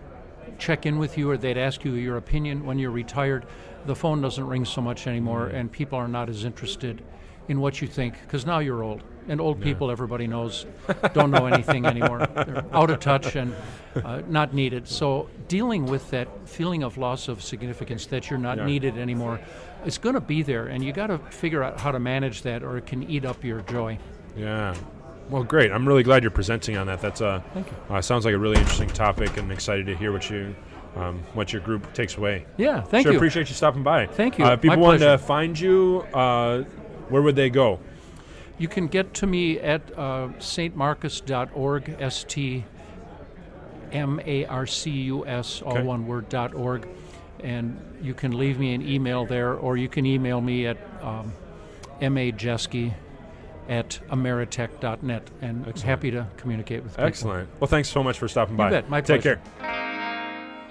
check 0.57 0.85
in 0.85 0.97
with 0.99 1.17
you 1.17 1.29
or 1.31 1.37
they'd 1.37 1.57
ask 1.57 1.83
you 1.85 1.93
your 1.93 2.17
opinion 2.17 2.65
when 2.65 2.79
you're 2.79 2.91
retired. 2.91 3.45
The 3.85 3.95
phone 3.95 4.21
doesn't 4.21 4.45
ring 4.47 4.65
so 4.65 4.81
much 4.81 5.05
anymore, 5.07 5.49
Mm. 5.51 5.55
and 5.59 5.71
people 5.71 5.97
are 5.99 6.07
not 6.07 6.29
as 6.29 6.43
interested 6.45 7.01
in 7.47 7.59
what 7.59 7.81
you 7.81 7.87
think 7.87 8.19
because 8.21 8.45
now 8.45 8.59
you're 8.59 8.81
old. 8.83 9.03
And 9.27 9.41
old 9.41 9.59
people, 9.61 9.89
everybody 9.89 10.27
knows, 10.27 10.65
don't 11.13 11.31
know 11.31 11.47
anything 11.47 11.85
anymore. 11.85 12.27
They're 12.35 12.63
out 12.71 12.89
of 12.91 12.99
touch 12.99 13.35
and 13.35 13.55
uh, 13.95 14.21
not 14.27 14.53
needed. 14.53 14.87
So, 14.87 15.29
dealing 15.47 15.85
with 15.87 16.09
that 16.11 16.27
feeling 16.47 16.83
of 16.83 16.97
loss 16.97 17.27
of 17.27 17.41
significance 17.43 18.05
that 18.07 18.29
you're 18.29 18.37
not 18.39 18.57
Yeah. 18.59 18.65
needed 18.65 18.97
anymore, 18.99 19.39
it's 19.83 19.97
going 19.97 20.13
to 20.15 20.21
be 20.21 20.43
there, 20.43 20.67
and 20.67 20.83
you 20.83 20.91
got 20.93 21.07
to 21.07 21.17
figure 21.17 21.63
out 21.63 21.79
how 21.79 21.91
to 21.91 21.99
manage 21.99 22.43
that, 22.43 22.61
or 22.63 22.77
it 22.77 22.85
can 22.85 23.01
eat 23.09 23.25
up 23.25 23.43
your 23.43 23.61
joy. 23.61 23.97
Yeah. 24.37 24.75
Well, 25.29 25.43
great. 25.43 25.71
I'm 25.71 25.87
really 25.87 26.03
glad 26.03 26.23
you're 26.23 26.31
presenting 26.31 26.77
on 26.77 26.87
that. 26.87 27.01
That's 27.01 27.21
uh, 27.21 27.41
Thank 27.53 27.67
you. 27.67 27.95
uh, 27.95 28.01
sounds 28.01 28.25
like 28.25 28.35
a 28.35 28.37
really 28.37 28.57
interesting 28.57 28.89
topic, 28.89 29.37
and 29.37 29.51
excited 29.51 29.87
to 29.87 29.95
hear 29.95 30.11
what 30.11 30.29
you, 30.29 30.55
um, 30.95 31.23
what 31.33 31.51
your 31.51 31.61
group 31.61 31.91
takes 31.93 32.17
away. 32.17 32.45
Yeah, 32.57 32.81
thank 32.81 33.03
sure, 33.03 33.13
you. 33.13 33.17
appreciate 33.17 33.49
you 33.49 33.55
stopping 33.55 33.83
by. 33.83 34.05
Thank 34.05 34.37
you. 34.37 34.45
Uh, 34.45 34.53
if 34.53 34.61
people 34.61 34.77
want 34.77 34.99
to 34.99 35.17
find 35.17 35.59
you, 35.59 36.05
uh, 36.13 36.61
where 37.09 37.21
would 37.21 37.35
they 37.35 37.49
go? 37.49 37.79
You 38.57 38.67
can 38.67 38.87
get 38.87 39.13
to 39.15 39.27
me 39.27 39.59
at 39.59 39.81
uh, 39.97 40.29
stmarcus.org, 40.37 41.95
S 41.99 42.23
T 42.27 42.63
M 43.91 44.21
A 44.25 44.45
R 44.45 44.65
C 44.65 44.91
U 44.91 45.25
S, 45.25 45.61
all 45.61 45.73
Okay. 45.73 45.83
one 45.83 46.05
word, 46.07 46.29
dot 46.29 46.53
org. 46.53 46.87
And 47.43 47.79
you 48.01 48.13
can 48.13 48.37
leave 48.37 48.59
me 48.59 48.73
an 48.73 48.81
email 48.81 49.25
there, 49.25 49.53
or 49.53 49.77
you 49.77 49.89
can 49.89 50.05
email 50.05 50.39
me 50.39 50.67
at 50.67 50.77
um, 51.01 51.33
majeski 51.99 52.93
at 53.69 53.99
ameritech.net. 54.09 55.29
And 55.41 55.59
Excellent. 55.67 55.81
happy 55.81 56.11
to 56.11 56.27
communicate 56.37 56.83
with 56.83 56.93
people. 56.93 57.05
Excellent. 57.05 57.49
Well, 57.59 57.67
thanks 57.67 57.89
so 57.89 58.03
much 58.03 58.17
for 58.17 58.27
stopping 58.27 58.55
by. 58.55 58.65
You 58.65 58.71
bet. 58.71 58.89
My 58.89 59.01
Take 59.01 59.21
pleasure. 59.21 59.41
care. 59.61 59.91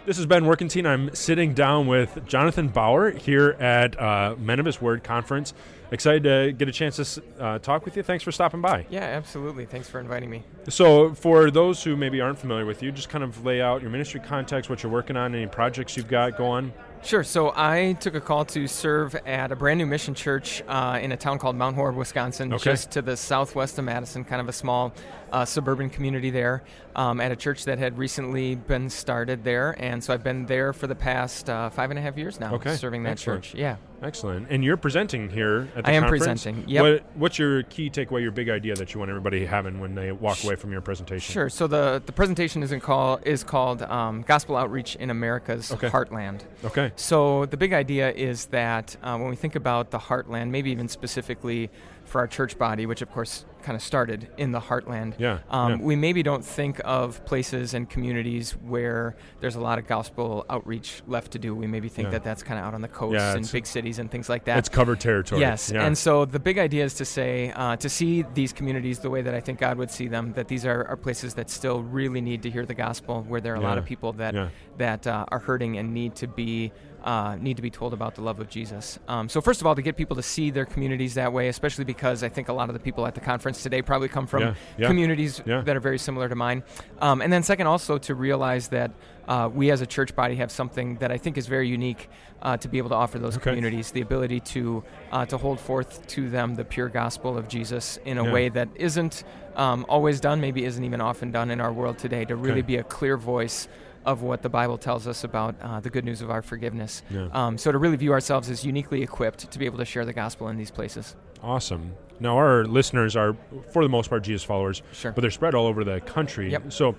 This 0.06 0.18
is 0.18 0.26
Ben 0.26 0.44
Workentine. 0.44 0.86
I'm 0.86 1.14
sitting 1.14 1.54
down 1.54 1.86
with 1.86 2.26
Jonathan 2.26 2.68
Bauer 2.68 3.10
here 3.12 3.56
at 3.58 3.98
uh, 3.98 4.36
Men 4.38 4.60
of 4.60 4.66
His 4.66 4.78
Word 4.78 5.02
conference. 5.02 5.54
Excited 5.90 6.24
to 6.24 6.52
get 6.52 6.68
a 6.68 6.72
chance 6.72 6.96
to 6.96 7.22
uh, 7.40 7.58
talk 7.60 7.86
with 7.86 7.96
you. 7.96 8.02
Thanks 8.02 8.22
for 8.22 8.30
stopping 8.30 8.60
by. 8.60 8.84
Yeah, 8.90 9.00
absolutely. 9.04 9.64
Thanks 9.64 9.88
for 9.88 10.00
inviting 10.00 10.28
me. 10.28 10.42
So, 10.68 11.14
for 11.14 11.50
those 11.50 11.82
who 11.82 11.96
maybe 11.96 12.20
aren't 12.20 12.38
familiar 12.38 12.66
with 12.66 12.82
you, 12.82 12.92
just 12.92 13.08
kind 13.08 13.24
of 13.24 13.46
lay 13.46 13.62
out 13.62 13.80
your 13.80 13.90
ministry 13.90 14.20
context, 14.20 14.68
what 14.68 14.82
you're 14.82 14.92
working 14.92 15.16
on, 15.16 15.34
any 15.34 15.46
projects 15.46 15.96
you've 15.96 16.08
got 16.08 16.36
going. 16.36 16.72
Sure. 17.02 17.22
So 17.22 17.52
I 17.54 17.96
took 18.00 18.14
a 18.14 18.20
call 18.20 18.46
to 18.46 18.66
serve 18.66 19.14
at 19.26 19.52
a 19.52 19.56
brand 19.56 19.78
new 19.78 19.84
mission 19.86 20.14
church 20.14 20.62
uh, 20.66 20.98
in 21.02 21.12
a 21.12 21.16
town 21.16 21.38
called 21.38 21.54
Mount 21.56 21.76
Horeb, 21.76 21.96
Wisconsin, 21.96 22.52
Okay. 22.54 22.64
just 22.64 22.90
to 22.92 23.02
the 23.02 23.16
southwest 23.16 23.78
of 23.78 23.84
Madison, 23.84 24.24
kind 24.24 24.40
of 24.40 24.48
a 24.48 24.52
small 24.52 24.92
uh, 25.30 25.44
suburban 25.44 25.90
community 25.90 26.30
there, 26.30 26.62
um, 26.96 27.20
at 27.20 27.30
a 27.32 27.36
church 27.36 27.64
that 27.64 27.78
had 27.78 27.98
recently 27.98 28.54
been 28.54 28.88
started 28.88 29.44
there. 29.44 29.74
And 29.78 30.02
so 30.02 30.14
I've 30.14 30.22
been 30.22 30.46
there 30.46 30.72
for 30.72 30.86
the 30.86 30.94
past 30.94 31.50
uh, 31.50 31.68
five 31.68 31.90
and 31.90 31.98
a 31.98 32.02
half 32.02 32.16
years 32.16 32.40
now, 32.40 32.54
Okay. 32.54 32.76
serving 32.76 33.02
that 33.02 33.10
Excellent. 33.12 33.42
church. 33.44 33.54
Yeah. 33.54 33.76
Excellent. 34.02 34.48
And 34.50 34.62
you're 34.62 34.76
presenting 34.76 35.30
here 35.30 35.68
at 35.74 35.84
the 35.84 35.90
I 35.90 35.94
am 35.94 36.02
conference. 36.02 36.24
presenting, 36.44 36.68
yep. 36.68 36.82
What, 36.82 37.04
what's 37.16 37.38
your 37.38 37.62
key 37.64 37.88
takeaway, 37.90 38.20
your 38.22 38.32
big 38.32 38.48
idea 38.50 38.74
that 38.76 38.92
you 38.92 39.00
want 39.00 39.08
everybody 39.08 39.44
having 39.46 39.80
when 39.80 39.94
they 39.94 40.12
walk 40.12 40.44
away 40.44 40.56
from 40.56 40.72
your 40.72 40.82
presentation? 40.82 41.32
Sure. 41.32 41.48
So 41.48 41.66
the, 41.66 42.02
the 42.04 42.12
presentation 42.12 42.62
isn't 42.62 42.80
call, 42.80 43.18
is 43.24 43.42
called 43.42 43.82
um, 43.82 44.22
Gospel 44.22 44.56
Outreach 44.56 44.94
in 44.96 45.10
America's 45.10 45.72
Okay. 45.72 45.88
Heartland. 45.88 46.42
Okay. 46.64 46.92
So 46.96 47.46
the 47.46 47.56
big 47.56 47.72
idea 47.72 48.12
is 48.12 48.46
that 48.46 48.96
uh, 49.02 49.16
when 49.18 49.28
we 49.28 49.36
think 49.36 49.56
about 49.56 49.90
the 49.90 49.98
heartland, 49.98 50.50
maybe 50.50 50.70
even 50.70 50.88
specifically 50.88 51.70
for 52.04 52.20
our 52.20 52.28
church 52.28 52.56
body, 52.56 52.86
which 52.86 53.02
of 53.02 53.10
course 53.10 53.44
kind 53.64 53.74
of 53.76 53.82
started 53.82 54.28
in 54.36 54.52
the 54.52 54.60
heartland, 54.60 55.14
Yeah, 55.18 55.38
um, 55.50 55.70
yeah. 55.72 55.76
we 55.90 55.96
maybe 55.96 56.22
don't 56.22 56.44
think 56.44 56.80
of 56.84 57.24
places 57.24 57.72
and 57.74 57.88
communities 57.88 58.52
where 58.52 59.16
there's 59.40 59.56
a 59.56 59.60
lot 59.60 59.78
of 59.78 59.86
gospel 59.86 60.44
outreach 60.50 61.02
left 61.08 61.32
to 61.32 61.38
do. 61.38 61.54
We 61.54 61.66
maybe 61.66 61.88
think 61.88 62.06
Yeah. 62.06 62.10
that 62.12 62.24
that's 62.24 62.42
kind 62.42 62.60
of 62.60 62.66
out 62.66 62.74
on 62.74 62.82
the 62.82 62.88
coast 62.88 63.14
Yeah, 63.14 63.30
it's- 63.32 63.50
big 63.50 63.66
cities 63.66 63.98
and 63.98 64.10
things 64.10 64.28
like 64.28 64.44
that. 64.44 64.58
It's 64.58 64.68
covered 64.68 65.00
territory. 65.00 65.40
Yes, 65.40 65.72
and 65.72 65.96
so 65.96 66.24
the 66.26 66.38
big 66.38 66.58
idea 66.58 66.84
is 66.84 66.94
to 66.94 67.04
say, 67.06 67.52
uh, 67.56 67.76
to 67.76 67.88
see 67.88 68.24
these 68.34 68.52
communities 68.52 68.98
the 69.00 69.10
way 69.10 69.22
that 69.22 69.34
I 69.34 69.40
think 69.40 69.58
God 69.58 69.78
would 69.78 69.90
see 69.90 70.08
them, 70.08 70.32
that 70.34 70.46
these 70.48 70.66
are, 70.66 70.86
are 70.86 70.96
places 70.96 71.32
that 71.34 71.48
still 71.50 71.82
really 71.82 72.20
need 72.20 72.42
to 72.42 72.50
hear 72.50 72.66
the 72.66 72.74
gospel, 72.74 73.24
where 73.26 73.40
there 73.40 73.54
are 73.54 73.56
a 73.56 73.60
lot 73.70 73.78
of 73.78 73.84
people 73.86 74.12
that 74.14 74.34
that 74.76 75.06
uh, 75.06 75.24
are 75.28 75.38
hurting 75.38 75.78
and 75.78 75.94
need 75.94 76.14
to 76.16 76.26
be 76.26 76.70
uh, 77.04 77.36
need 77.38 77.54
to 77.56 77.62
be 77.62 77.70
told 77.70 77.92
about 77.92 78.14
the 78.14 78.22
love 78.22 78.40
of 78.40 78.48
Jesus. 78.48 78.98
Um, 79.08 79.28
so 79.28 79.40
first 79.42 79.60
of 79.60 79.66
all, 79.66 79.74
to 79.74 79.82
get 79.82 79.94
people 79.96 80.16
to 80.16 80.22
see 80.22 80.50
their 80.50 80.64
communities 80.64 81.14
that 81.14 81.32
way, 81.32 81.48
especially 81.48 81.84
because 81.84 82.22
I 82.24 82.30
think 82.30 82.48
a 82.48 82.52
lot 82.54 82.70
of 82.70 82.72
the 82.74 82.80
people 82.80 83.06
at 83.06 83.14
the 83.14 83.20
conference 83.20 83.62
today 83.62 83.82
probably 83.82 84.08
come 84.08 84.26
from 84.26 84.40
Yeah, 84.42 84.54
yeah, 84.78 84.86
communities 84.88 85.42
yeah. 85.44 85.60
that 85.60 85.76
are 85.76 85.80
very 85.80 85.98
similar 85.98 86.28
to 86.30 86.34
mine. 86.34 86.62
Um, 87.00 87.20
and 87.20 87.30
then 87.32 87.42
second, 87.42 87.66
also 87.66 87.98
to 87.98 88.14
realize 88.14 88.68
that 88.68 88.90
uh, 89.28 89.50
we 89.52 89.70
as 89.70 89.80
a 89.82 89.86
church 89.86 90.14
body 90.16 90.36
have 90.36 90.50
something 90.50 90.96
that 90.96 91.10
I 91.12 91.18
think 91.18 91.36
is 91.36 91.46
very 91.46 91.68
unique 91.68 92.08
uh, 92.42 92.56
to 92.58 92.68
be 92.68 92.78
able 92.78 92.88
to 92.90 92.94
offer 92.94 93.18
those 93.18 93.36
Okay. 93.36 93.50
communities, 93.50 93.90
the 93.90 94.00
ability 94.00 94.40
to 94.40 94.82
uh, 95.12 95.26
to 95.26 95.36
hold 95.36 95.60
forth 95.60 96.06
to 96.08 96.28
them 96.30 96.54
the 96.54 96.64
pure 96.64 96.88
gospel 96.88 97.36
of 97.36 97.48
Jesus 97.48 97.98
in 98.06 98.16
a 98.18 98.24
Yeah. 98.24 98.32
way 98.32 98.48
that 98.50 98.68
isn't 98.76 99.24
um, 99.56 99.84
always 99.88 100.20
done, 100.20 100.40
maybe 100.40 100.64
isn't 100.64 100.84
even 100.84 101.00
often 101.00 101.30
done 101.30 101.50
in 101.50 101.60
our 101.60 101.72
world 101.72 101.96
today, 101.98 102.24
to 102.24 102.34
really 102.36 102.60
Okay. 102.60 102.66
be 102.74 102.76
a 102.76 102.82
clear 102.82 103.16
voice 103.16 103.68
of 104.04 104.22
what 104.22 104.42
the 104.42 104.48
Bible 104.48 104.78
tells 104.78 105.06
us 105.06 105.24
about 105.24 105.54
uh, 105.60 105.80
the 105.80 105.90
good 105.90 106.04
news 106.04 106.20
of 106.20 106.30
our 106.30 106.42
forgiveness. 106.42 107.02
Yeah. 107.10 107.28
Um, 107.32 107.56
so 107.58 107.72
to 107.72 107.78
really 107.78 107.96
view 107.96 108.12
ourselves 108.12 108.50
as 108.50 108.64
uniquely 108.64 109.02
equipped 109.02 109.50
to 109.50 109.58
be 109.58 109.64
able 109.66 109.78
to 109.78 109.84
share 109.84 110.04
the 110.04 110.12
gospel 110.12 110.48
in 110.48 110.56
these 110.56 110.70
places. 110.70 111.16
Awesome. 111.42 111.94
Now, 112.20 112.36
our 112.36 112.64
listeners 112.64 113.16
are, 113.16 113.36
for 113.72 113.82
the 113.82 113.88
most 113.88 114.08
part, 114.08 114.22
Jesus 114.22 114.44
followers, 114.44 114.82
Sure. 114.92 115.12
but 115.12 115.20
they're 115.20 115.30
spread 115.30 115.54
all 115.54 115.66
over 115.66 115.84
the 115.84 116.00
country. 116.00 116.50
Yep. 116.52 116.72
So, 116.72 116.94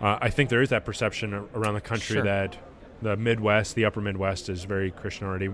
uh, 0.00 0.18
I 0.20 0.28
think 0.28 0.50
there 0.50 0.60
is 0.60 0.70
that 0.70 0.84
perception 0.84 1.32
around 1.54 1.74
the 1.74 1.80
country 1.80 2.14
Sure. 2.14 2.24
that 2.24 2.58
the 3.00 3.16
Midwest, 3.16 3.74
the 3.74 3.84
Upper 3.84 4.00
Midwest, 4.00 4.48
is 4.48 4.64
very 4.64 4.90
Christian 4.90 5.26
already. 5.26 5.50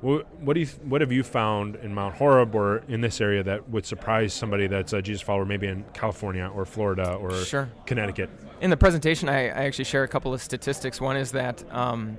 What, 0.00 0.26
what 0.40 0.54
do 0.54 0.60
you? 0.60 0.66
What 0.84 1.00
have 1.02 1.12
you 1.12 1.22
found 1.22 1.76
in 1.76 1.94
Mount 1.94 2.14
Horeb 2.14 2.54
or 2.54 2.78
in 2.88 3.02
this 3.02 3.20
area 3.20 3.42
that 3.42 3.68
would 3.68 3.84
surprise 3.84 4.32
somebody 4.32 4.66
that's 4.66 4.92
a 4.92 5.02
Jesus 5.02 5.20
follower, 5.20 5.44
maybe 5.44 5.66
in 5.66 5.84
California 5.92 6.50
or 6.54 6.64
Florida 6.64 7.14
or 7.14 7.32
Sure. 7.44 7.68
Connecticut? 7.84 8.30
In 8.60 8.70
the 8.70 8.76
presentation, 8.76 9.28
I, 9.28 9.48
I 9.48 9.64
actually 9.64 9.84
share 9.84 10.02
a 10.02 10.08
couple 10.08 10.32
of 10.32 10.40
statistics. 10.42 11.00
One 11.00 11.16
is 11.16 11.32
that 11.32 11.62
um, 11.70 12.16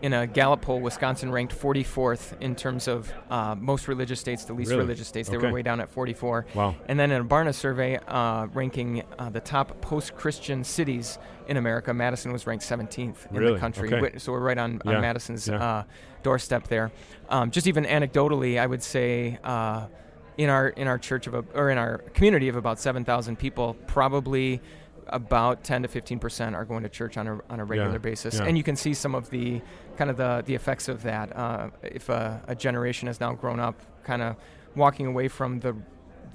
in 0.00 0.12
a 0.12 0.26
Gallup 0.26 0.60
poll, 0.62 0.80
Wisconsin 0.80 1.32
ranked 1.32 1.52
44th 1.58 2.40
in 2.40 2.54
terms 2.54 2.86
of 2.86 3.12
uh, 3.30 3.54
most 3.58 3.88
religious 3.88 4.20
states 4.20 4.44
to 4.44 4.52
least 4.52 4.70
Really? 4.70 4.82
religious 4.82 5.08
states. 5.08 5.28
They 5.28 5.36
Okay. 5.36 5.48
were 5.48 5.52
way 5.52 5.62
down 5.62 5.80
at 5.80 5.88
44. 5.88 6.46
Wow. 6.54 6.76
And 6.86 6.98
then 7.00 7.10
in 7.10 7.20
a 7.20 7.24
Barna 7.24 7.52
survey 7.54 7.98
uh, 8.06 8.46
ranking 8.54 9.02
uh, 9.18 9.30
the 9.30 9.40
top 9.40 9.80
post-Christian 9.80 10.62
cities 10.62 11.18
in 11.48 11.56
America, 11.56 11.92
Madison 11.92 12.32
was 12.32 12.46
ranked 12.46 12.64
17th 12.64 13.26
in 13.30 13.36
Really? 13.38 13.54
the 13.54 13.58
country. 13.58 13.92
Okay. 13.92 14.18
So 14.18 14.32
we're 14.32 14.38
right 14.40 14.58
on, 14.58 14.80
Yeah. 14.84 14.94
on 14.96 15.00
Madison's 15.00 15.48
Yeah. 15.48 15.56
uh, 15.56 15.82
doorstep 16.22 16.68
there. 16.68 16.90
Um, 17.28 17.50
just 17.50 17.66
even 17.66 17.84
anecdotally, 17.84 18.58
I 18.60 18.66
would 18.66 18.82
say 18.82 19.38
uh, 19.42 19.86
in 20.36 20.48
our 20.48 20.68
in 20.68 20.86
our 20.86 20.98
church 20.98 21.26
of 21.26 21.34
a, 21.34 21.44
or 21.54 21.70
in 21.70 21.78
our 21.78 21.98
community 22.14 22.48
of 22.48 22.54
about 22.54 22.78
7,000 22.78 23.36
people, 23.36 23.74
probably 23.88 24.60
about 25.10 25.64
10 25.64 25.82
to 25.82 25.88
15 25.88 26.18
percent 26.18 26.54
are 26.56 26.64
going 26.64 26.82
to 26.82 26.88
church 26.88 27.16
on 27.16 27.26
a 27.28 27.40
on 27.50 27.60
a 27.60 27.64
regular 27.64 27.92
Yeah. 27.92 27.98
basis, 27.98 28.34
Yeah. 28.38 28.44
and 28.44 28.56
you 28.56 28.62
can 28.64 28.76
see 28.76 28.94
some 28.94 29.14
of 29.14 29.30
the 29.30 29.60
kind 29.96 30.10
of 30.10 30.16
the 30.16 30.42
the 30.46 30.54
effects 30.54 30.88
of 30.88 31.02
that. 31.02 31.34
Uh, 31.36 31.70
if 31.82 32.08
a, 32.08 32.42
a 32.48 32.54
generation 32.54 33.06
has 33.06 33.20
now 33.20 33.32
grown 33.34 33.60
up, 33.60 33.80
kind 34.04 34.22
of 34.22 34.36
walking 34.74 35.06
away 35.06 35.28
from 35.28 35.60
the 35.60 35.74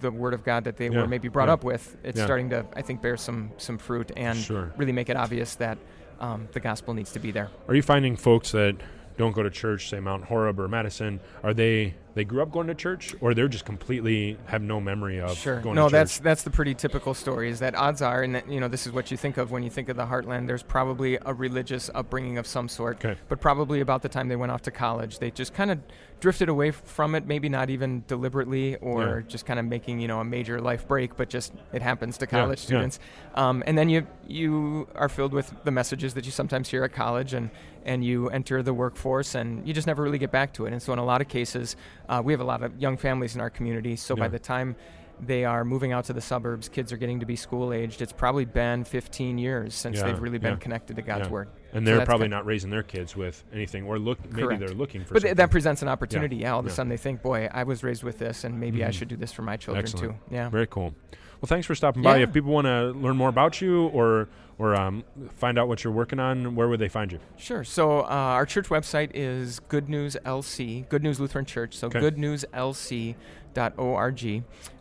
the 0.02 0.12
word 0.12 0.34
of 0.34 0.44
God 0.44 0.66
that 0.66 0.76
they 0.78 0.90
Yeah. 0.90 1.02
were 1.02 1.08
maybe 1.08 1.30
brought 1.30 1.50
up 1.50 1.64
with, 1.64 1.96
it's 2.04 2.22
starting 2.22 2.50
to 2.50 2.66
I 2.76 2.82
think 2.82 3.02
bear 3.02 3.16
some 3.18 3.52
some 3.58 3.78
fruit 3.78 4.12
and 4.18 4.38
Sure. 4.38 4.72
really 4.78 4.92
make 4.92 5.10
it 5.10 5.16
obvious 5.18 5.56
that 5.56 5.78
um, 6.20 6.48
the 6.54 6.60
gospel 6.60 6.94
needs 6.94 7.12
to 7.14 7.20
be 7.20 7.32
there. 7.32 7.50
Are 7.68 7.76
you 7.76 7.82
finding 7.82 8.16
folks 8.16 8.52
that 8.52 8.76
don't 9.18 9.34
go 9.34 9.44
to 9.44 9.50
church, 9.50 9.90
say 9.90 10.00
Mount 10.00 10.24
Horeb 10.26 10.60
or 10.60 10.68
Madison, 10.68 11.20
are 11.44 11.54
they 11.54 11.96
they 12.16 12.24
grew 12.24 12.42
up 12.42 12.52
going 12.52 12.68
to 12.68 12.76
church, 12.76 13.16
or 13.22 13.34
they're 13.34 13.48
just 13.48 13.66
completely 13.66 14.38
have 14.46 14.62
no 14.62 14.80
memory 14.80 15.20
of 15.20 15.36
Sure. 15.38 15.60
going 15.60 15.76
No, 15.76 15.84
to 15.84 15.88
church? 15.88 15.92
that's 15.94 16.18
that's 16.20 16.44
the 16.44 16.50
pretty 16.52 16.74
typical 16.76 17.14
story. 17.14 17.50
Is 17.50 17.60
that 17.60 17.76
odds 17.76 18.02
are, 18.02 18.22
and 18.24 18.36
that, 18.36 18.48
you 18.50 18.60
know, 18.60 18.68
this 18.68 18.86
is 18.86 18.94
what 18.94 19.10
you 19.12 19.18
think 19.18 19.38
of 19.38 19.52
when 19.52 19.64
you 19.64 19.70
think 19.70 19.90
of 19.90 19.98
the 19.98 20.06
Heartland. 20.06 20.48
There's 20.48 20.64
probably 20.64 21.18
a 21.26 21.34
religious 21.34 21.90
upbringing 21.96 22.38
of 22.38 22.46
some 22.46 22.68
sort, 22.70 23.04
Okay. 23.04 23.20
but 23.30 23.42
probably 23.42 23.80
about 23.82 24.02
the 24.02 24.10
time 24.10 24.28
they 24.28 24.36
went 24.36 24.52
off 24.52 24.62
to 24.64 24.72
college, 24.72 25.20
they 25.20 25.32
just 25.32 25.54
kind 25.54 25.72
of 25.72 25.80
drifted 26.20 26.48
away 26.50 26.72
from 26.72 27.16
it. 27.16 27.26
Maybe 27.26 27.50
not 27.50 27.70
even 27.70 28.04
deliberately, 28.08 28.76
or 28.78 29.20
Yeah. 29.20 29.28
just 29.28 29.46
kind 29.46 29.60
of 29.60 29.66
making 29.66 30.00
you 30.00 30.08
know 30.08 30.20
a 30.20 30.24
major 30.26 30.62
life 30.62 30.88
break, 30.88 31.18
but 31.18 31.30
just 31.30 31.54
it 31.74 31.82
happens 31.82 32.18
to 32.20 32.28
college 32.28 32.60
yeah. 32.62 32.66
students. 32.66 33.00
Um, 33.36 33.64
and 33.66 33.78
then 33.78 33.90
you 33.90 34.06
you 34.28 34.88
are 34.96 35.10
filled 35.10 35.34
with 35.34 35.54
the 35.64 35.72
messages 35.72 36.14
that 36.14 36.26
you 36.26 36.32
sometimes 36.32 36.70
hear 36.70 36.84
at 36.84 36.94
college, 36.94 37.34
and 37.34 37.50
and 37.86 38.06
you 38.06 38.30
enter 38.30 38.64
the 38.64 38.74
workforce, 38.74 39.36
and 39.36 39.68
you 39.68 39.74
just 39.74 39.88
never 39.88 40.02
really 40.04 40.18
get 40.18 40.32
back 40.32 40.54
to 40.54 40.66
it. 40.66 40.72
And 40.72 40.82
so 40.82 40.94
in 40.94 41.00
a 41.00 41.04
lot 41.04 41.20
of 41.20 41.28
cases, 41.28 41.76
uh, 42.10 42.22
we 42.24 42.34
have 42.34 42.42
a 42.42 42.46
lot 42.46 42.64
of 42.64 42.80
young 42.80 42.98
families 42.98 43.36
in 43.36 43.42
our 43.42 43.50
community. 43.50 43.96
So 43.96 44.16
by 44.16 44.28
the 44.28 44.40
time 44.40 44.76
they 45.20 45.46
are 45.46 45.64
moving 45.64 45.92
out 45.92 46.06
to 46.06 46.14
the 46.14 46.20
suburbs. 46.22 46.68
Kids 46.68 46.92
are 46.92 46.98
getting 46.98 47.20
to 47.20 47.26
be 47.26 47.36
school 47.36 47.72
aged. 47.72 48.02
It's 48.02 48.12
probably 48.12 48.46
been 48.46 48.84
15 48.84 49.38
years 49.38 49.74
since 49.76 49.98
Yeah, 49.98 50.06
they've 50.08 50.20
really 50.20 50.38
been 50.40 50.54
yeah, 50.54 50.58
connected 50.60 50.96
to 50.96 51.02
God's 51.02 51.28
yeah. 51.28 51.32
word. 51.32 51.50
And 51.72 51.86
they're 51.88 51.98
that's 51.98 52.08
probably 52.08 52.28
not 52.28 52.46
raising 52.46 52.70
their 52.72 52.84
kids 52.84 53.16
with 53.16 53.44
anything, 53.54 53.86
or 53.86 54.00
look 54.00 54.20
maybe 54.26 54.42
Correct. 54.42 54.60
they're 54.60 54.70
looking 54.76 55.04
for. 55.06 55.14
But 55.14 55.22
something. 55.22 55.36
that 55.36 55.52
presents 55.52 55.82
an 55.82 55.88
opportunity. 55.88 56.38
Yeah, 56.38 56.54
all 56.54 56.60
of 56.60 56.66
a 56.66 56.70
sudden 56.70 56.90
they 56.90 56.98
think, 56.98 57.22
boy, 57.22 57.48
I 57.54 57.64
was 57.64 57.84
raised 57.84 58.04
with 58.04 58.20
this, 58.20 58.44
and 58.44 58.60
maybe 58.60 58.84
I 58.84 58.90
Mhm. 58.90 58.94
should 58.94 59.08
do 59.08 59.16
this 59.16 59.32
for 59.32 59.44
my 59.44 59.56
children 59.56 59.84
Excellent. 59.86 60.14
too. 60.14 60.36
Yeah. 60.36 60.50
Very 60.50 60.68
cool. 60.68 60.94
Well, 61.42 61.48
thanks 61.48 61.68
for 61.68 61.76
stopping 61.76 62.02
by. 62.02 62.18
If 62.20 62.34
people 62.34 62.52
want 62.52 62.66
to 62.68 62.92
learn 62.92 63.16
more 63.18 63.30
about 63.30 63.62
you 63.62 63.88
or 63.88 64.30
or 64.60 64.76
um, 64.76 65.04
find 65.36 65.58
out 65.58 65.68
what 65.68 65.84
you're 65.84 65.94
working 65.94 66.20
on, 66.20 66.56
where 66.56 66.68
would 66.68 66.80
they 66.80 66.90
find 66.90 67.12
you? 67.12 67.20
Sure. 67.38 67.64
So 67.64 68.02
uh, 68.02 68.06
our 68.08 68.46
church 68.46 68.70
website 68.70 69.12
is 69.14 69.60
Good 69.62 69.90
News 69.90 70.16
LC, 70.26 70.88
Good 70.90 71.04
News 71.04 71.20
Lutheran 71.20 71.46
Church. 71.46 71.76
So 71.76 71.88
Okay. 71.88 72.00
goodnewslc.org. 72.00 73.16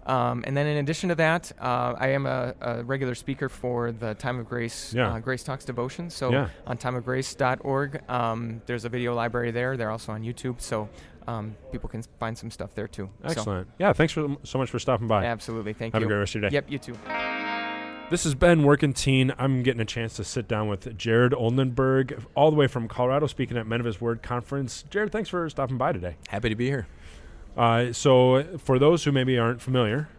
Um, 0.05 0.43
and 0.47 0.57
then 0.57 0.67
in 0.67 0.79
addition 0.79 1.09
to 1.11 1.15
that, 1.17 1.53
uh, 1.61 1.95
I 1.97 2.09
am 2.09 2.27
a, 2.27 2.55
a 2.61 2.83
regular 2.83 3.15
speaker 3.15 3.49
for 3.49 3.93
the 3.93 4.15
Time 4.15 4.39
of 4.41 4.49
Grace 4.49 4.93
Yeah. 4.93 5.13
uh, 5.15 5.19
Grace 5.21 5.45
Talks 5.45 5.65
devotion. 5.65 6.11
So 6.11 6.31
Yeah. 6.33 6.49
on 6.67 6.77
timeofgrace.org, 6.77 8.03
um, 8.11 8.63
there's 8.67 8.85
a 8.85 8.89
video 8.89 9.15
library 9.15 9.53
there. 9.53 9.77
They're 9.77 9.91
also 9.91 10.13
on 10.13 10.23
YouTube. 10.23 10.61
So 10.61 10.89
um, 11.29 11.55
people 11.71 11.89
can 11.89 12.03
find 12.19 12.37
some 12.37 12.51
stuff 12.51 12.75
there 12.75 12.89
too. 12.89 13.09
So, 13.23 13.29
Excellent. 13.29 13.69
Yeah, 13.79 13.93
thanks 13.93 14.13
for 14.13 14.37
so 14.43 14.59
much 14.59 14.71
for 14.71 14.81
stopping 14.81 15.07
by. 15.07 15.25
absolutely. 15.25 15.73
Thank 15.73 15.95
Have 15.95 16.03
you. 16.03 16.09
Have 16.09 16.11
a 16.11 16.15
great 16.15 16.19
rest 16.21 16.35
of 16.35 16.43
your 16.43 16.51
day. 16.51 16.55
Yep, 16.55 16.65
you 16.69 16.79
too. 16.79 17.42
This 18.13 18.25
has 18.25 18.35
been 18.35 18.61
Workentine. 18.61 19.35
I'm 19.39 19.63
getting 19.63 19.81
a 19.81 19.87
chance 19.87 20.17
to 20.17 20.25
sit 20.25 20.47
down 20.47 20.69
with 20.69 20.99
Jared 20.99 21.33
Oldenburg, 21.33 22.23
all 22.35 22.51
the 22.51 22.57
way 22.59 22.67
from 22.67 22.87
Colorado, 22.87 23.27
speaking 23.27 23.57
at 23.57 23.67
Men 23.67 23.81
of 23.81 23.87
His 23.87 24.03
Word 24.03 24.23
Conference. 24.23 24.85
Jared, 24.91 25.11
thanks 25.11 25.31
for 25.31 25.49
stopping 25.49 25.79
by 25.79 25.93
today. 25.93 26.17
Happy 26.29 26.51
to 26.51 26.55
be 26.55 26.67
here. 26.67 26.87
Uh, 27.57 27.91
so, 27.95 28.59
for 28.59 28.79
those 28.79 29.03
who 29.03 29.13
maybe 29.13 29.39
aren't 29.39 29.63
familiar, 29.63 30.11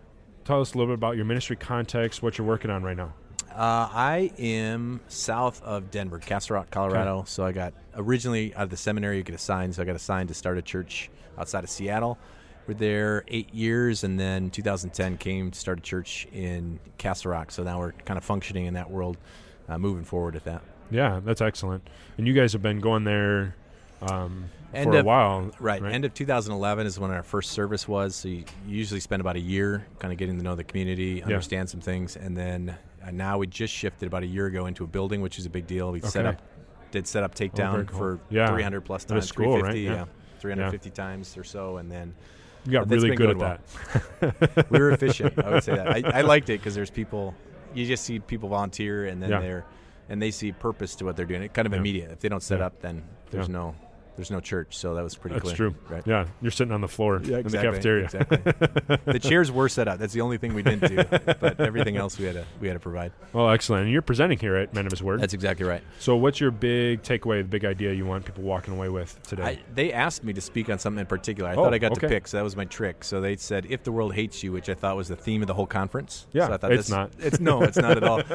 tell 0.43 0.59
us 0.59 0.73
a 0.73 0.77
little 0.79 0.91
bit 0.91 0.95
about 0.95 1.17
your 1.17 1.25
ministry 1.25 1.55
context, 1.55 2.23
what 2.23 2.35
you're 2.39 2.47
working 2.47 2.71
on 2.71 2.81
right 2.81 2.97
now. 2.97 3.13
Uh, 3.51 3.87
I 3.93 4.31
am 4.39 4.99
south 5.07 5.61
of 5.61 5.91
Denver, 5.91 6.17
Castle 6.17 6.55
Rock, 6.55 6.71
Colorado. 6.71 7.25
So 7.27 7.45
I 7.45 7.51
got 7.51 7.75
originally 7.93 8.55
out 8.55 8.63
of 8.63 8.69
the 8.71 8.77
seminary, 8.77 9.17
you 9.17 9.23
get 9.23 9.35
assigned. 9.35 9.75
So 9.75 9.83
I 9.83 9.85
got 9.85 9.95
assigned 9.95 10.29
to 10.29 10.33
start 10.33 10.57
a 10.57 10.63
church 10.63 11.11
outside 11.37 11.63
of 11.63 11.69
Seattle. 11.69 12.17
We're 12.67 12.73
there 12.75 13.23
eight 13.27 13.53
years, 13.53 14.03
and 14.03 14.19
then 14.19 14.49
2010 14.49 15.17
came 15.17 15.51
to 15.51 15.59
start 15.59 15.79
a 15.79 15.81
church 15.81 16.27
in 16.31 16.79
Castle 16.97 17.31
Rock. 17.31 17.51
So 17.51 17.63
now 17.63 17.79
we're 17.79 17.91
kind 17.91 18.17
of 18.17 18.23
functioning 18.23 18.65
in 18.65 18.75
that 18.75 18.89
world, 18.89 19.17
uh, 19.67 19.77
moving 19.77 20.05
forward 20.05 20.33
with 20.35 20.45
that. 20.45 20.61
Yeah, 20.89 21.19
that's 21.23 21.41
excellent. 21.41 21.85
And 22.17 22.25
you 22.27 22.33
guys 22.33 22.53
have 22.53 22.61
been 22.61 22.79
going 22.79 23.03
there 23.03 23.55
um, 24.01 24.49
End 24.73 24.91
for 24.91 24.97
a 24.99 25.03
while. 25.03 25.51
Right. 25.59 25.83
End 25.83 26.05
of 26.05 26.13
2011 26.13 26.87
is 26.87 26.99
when 26.99 27.11
our 27.11 27.23
first 27.23 27.51
service 27.51 27.87
was. 27.87 28.15
So 28.15 28.27
you 28.29 28.43
usually 28.67 28.99
spend 28.99 29.19
about 29.21 29.35
a 29.35 29.39
year 29.41 29.85
kind 29.99 30.11
of 30.11 30.17
getting 30.17 30.37
to 30.37 30.43
know 30.43 30.55
the 30.55 30.63
community, 30.63 31.21
understand 31.21 31.69
some 31.69 31.81
things, 31.81 32.15
and 32.15 32.35
then 32.35 32.75
uh, 33.05 33.11
now 33.11 33.37
we 33.37 33.47
just 33.47 33.73
shifted 33.73 34.07
about 34.07 34.23
a 34.23 34.27
year 34.27 34.45
ago 34.47 34.65
into 34.65 34.83
a 34.83 34.87
building, 34.87 35.21
which 35.21 35.37
is 35.37 35.45
a 35.45 35.49
big 35.49 35.67
deal. 35.67 35.91
We 35.91 35.99
set 36.01 36.25
up, 36.25 36.41
did 36.91 37.07
set 37.07 37.23
up 37.23 37.37
very 37.37 37.49
takedown 37.49 37.87
cool. 37.87 37.97
for 37.97 38.19
Yeah. 38.29 38.47
300 38.47 38.81
plus 38.81 39.03
times, 39.05 39.31
cool, 39.31 39.61
right? 39.61 39.71
350, 39.73 39.81
Yeah. 39.81 39.91
yeah. 39.93 40.05
350 40.39 40.89
times 40.89 41.37
or 41.37 41.43
so, 41.43 41.77
and 41.77 41.91
then 41.91 42.13
You 42.65 42.71
got 42.73 42.89
really 42.89 43.09
been 43.09 43.17
good 43.17 43.37
going 43.37 43.51
at 43.51 43.61
that. 44.21 44.65
we 44.69 44.79
were 44.79 44.91
efficient. 44.91 45.37
I 45.43 45.49
would 45.51 45.63
say 45.63 45.75
that. 45.75 45.87
I, 45.89 46.19
I 46.19 46.21
liked 46.33 46.49
it 46.49 46.59
because 46.59 46.75
there's 46.75 46.89
people. 46.89 47.35
You 47.73 47.85
just 47.85 48.03
see 48.05 48.19
people 48.19 48.49
volunteer, 48.49 49.05
and 49.05 49.21
then 49.21 49.29
Yeah. 49.31 49.39
they're 49.41 49.65
and 50.09 50.21
they 50.21 50.31
see 50.31 50.51
purpose 50.51 50.95
to 50.95 51.05
what 51.05 51.15
they're 51.15 51.25
doing. 51.25 51.43
It 51.43 51.53
kind 51.53 51.65
of 51.65 51.71
Yeah. 51.73 51.79
immediate. 51.79 52.11
If 52.11 52.19
they 52.19 52.29
don't 52.29 52.43
set 52.43 52.59
Yeah. 52.59 52.65
up, 52.67 52.81
then 52.81 53.03
there's 53.31 53.47
Yeah. 53.47 53.53
no 53.53 53.75
there's 54.15 54.31
no 54.31 54.39
church. 54.39 54.77
So 54.77 54.95
that 54.95 55.03
was 55.03 55.15
pretty 55.15 55.39
clear. 55.39 55.51
That's 55.51 55.57
clear. 55.57 55.69
true. 55.71 55.79
Right. 55.95 56.03
Yeah, 56.07 56.25
you're 56.41 56.51
sitting 56.51 56.73
on 56.73 56.81
the 56.81 56.87
floor 56.87 57.21
Yeah, 57.23 57.37
in 57.37 57.43
the 57.47 57.57
cafeteria. 57.61 58.05
Exactly. 58.05 58.37
the 59.05 59.19
chairs 59.19 59.51
were 59.51 59.69
set 59.69 59.87
up. 59.87 59.99
That's 59.99 60.13
the 60.13 60.21
only 60.21 60.37
thing 60.37 60.53
we 60.53 60.63
didn't 60.63 60.87
do, 60.87 61.03
but 61.39 61.59
everything 61.59 61.97
else 61.97 62.17
we 62.19 62.25
had 62.25 62.35
to 62.35 62.45
we 62.61 62.67
had 62.67 62.73
to 62.75 62.79
provide. 62.79 63.11
Well, 63.33 63.49
excellent. 63.49 63.83
And 63.83 63.91
you're 63.91 64.01
presenting 64.01 64.37
here 64.39 64.55
at 64.55 64.73
Men 64.73 64.85
of 64.85 64.91
His 64.91 65.01
Word. 65.03 65.21
That's 65.21 65.33
exactly 65.33 65.65
right. 65.65 65.81
so, 65.99 66.15
what's 66.15 66.39
your 66.39 66.51
big 66.51 67.01
takeaway, 67.03 67.41
the 67.41 67.47
big 67.47 67.65
idea 67.65 67.93
you 67.93 68.05
want 68.05 68.25
people 68.25 68.43
walking 68.43 68.73
away 68.73 68.89
with 68.89 69.21
today? 69.23 69.43
I, 69.43 69.59
they 69.73 69.91
asked 69.93 70.23
me 70.23 70.33
to 70.33 70.41
speak 70.41 70.69
on 70.69 70.79
something 70.79 70.99
in 71.01 71.05
particular. 71.05 71.49
I 71.49 71.53
Oh, 71.53 71.63
thought 71.63 71.73
I 71.73 71.77
got 71.77 71.91
okay. 71.93 72.01
to 72.01 72.07
pick, 72.07 72.27
so 72.27 72.37
that 72.37 72.43
was 72.43 72.55
my 72.55 72.65
trick. 72.65 73.03
So 73.03 73.21
they 73.21 73.35
said, 73.35 73.65
"If 73.69 73.83
the 73.83 73.91
world 73.91 74.13
hates 74.13 74.43
you," 74.43 74.51
which 74.51 74.69
I 74.69 74.73
thought 74.73 74.95
was 74.95 75.07
the 75.07 75.15
theme 75.15 75.41
of 75.41 75.47
the 75.47 75.53
whole 75.53 75.67
conference. 75.67 76.27
Yeah, 76.33 76.47
so 76.47 76.53
I 76.53 76.57
thought 76.57 76.71
it's 76.71 76.83
this- 76.87 76.89
not. 76.89 77.11
It's 77.19 77.39
no, 77.39 77.61
it's 77.63 77.77
not 77.77 77.97
at 77.97 78.03
all. 78.03 78.21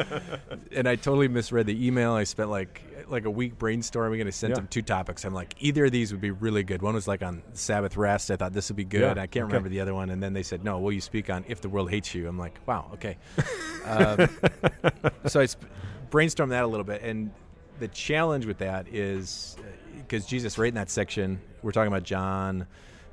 And 0.72 0.86
I 0.88 0.96
totally 0.96 1.28
misread 1.28 1.66
the 1.66 1.86
email. 1.86 2.12
I 2.12 2.24
spent 2.24 2.50
like 2.50 2.82
like 3.06 3.24
a 3.24 3.30
week 3.30 3.58
brainstorming, 3.58 4.20
and 4.20 4.26
I 4.28 4.30
sent 4.30 4.50
Yeah. 4.50 4.56
them 4.56 4.66
two 4.68 4.82
topics. 4.82 5.24
I'm 5.24 5.34
like, 5.34 5.54
either 5.58 5.84
of 5.86 5.92
these 5.92 6.12
would 6.12 6.20
be 6.20 6.30
really 6.30 6.62
good. 6.62 6.82
One 6.82 6.94
was 6.94 7.06
like 7.06 7.22
on 7.22 7.42
Sabbath 7.52 7.96
rest. 7.96 8.30
I 8.30 8.36
thought 8.36 8.52
this 8.52 8.68
would 8.70 8.76
be 8.76 8.84
good. 8.84 9.16
Yeah, 9.16 9.22
I 9.22 9.26
can't 9.26 9.44
okay. 9.44 9.52
remember 9.52 9.68
the 9.68 9.80
other 9.80 9.94
one. 9.94 10.10
And 10.10 10.22
then 10.22 10.32
they 10.32 10.42
said, 10.42 10.64
"No, 10.64 10.78
will 10.78 10.92
you 10.92 11.00
speak 11.00 11.30
on 11.30 11.44
if 11.48 11.60
the 11.60 11.68
world 11.68 11.90
hates 11.90 12.14
you?" 12.14 12.28
I'm 12.28 12.38
like, 12.38 12.58
"Wow, 12.66 12.90
okay." 12.94 13.16
um, 13.86 14.28
so 15.26 15.40
I 15.40 15.46
sp- 15.46 15.64
brainstormed 16.10 16.50
that 16.50 16.64
a 16.64 16.66
little 16.66 16.84
bit, 16.84 17.02
and 17.02 17.30
the 17.78 17.88
challenge 17.88 18.46
with 18.46 18.58
that 18.58 18.88
is 18.88 19.56
because 19.98 20.26
Jesus, 20.26 20.58
right 20.58 20.68
in 20.68 20.74
that 20.74 20.90
section, 20.90 21.40
we're 21.62 21.72
talking 21.72 21.92
about 21.92 22.02
John, 22.02 22.66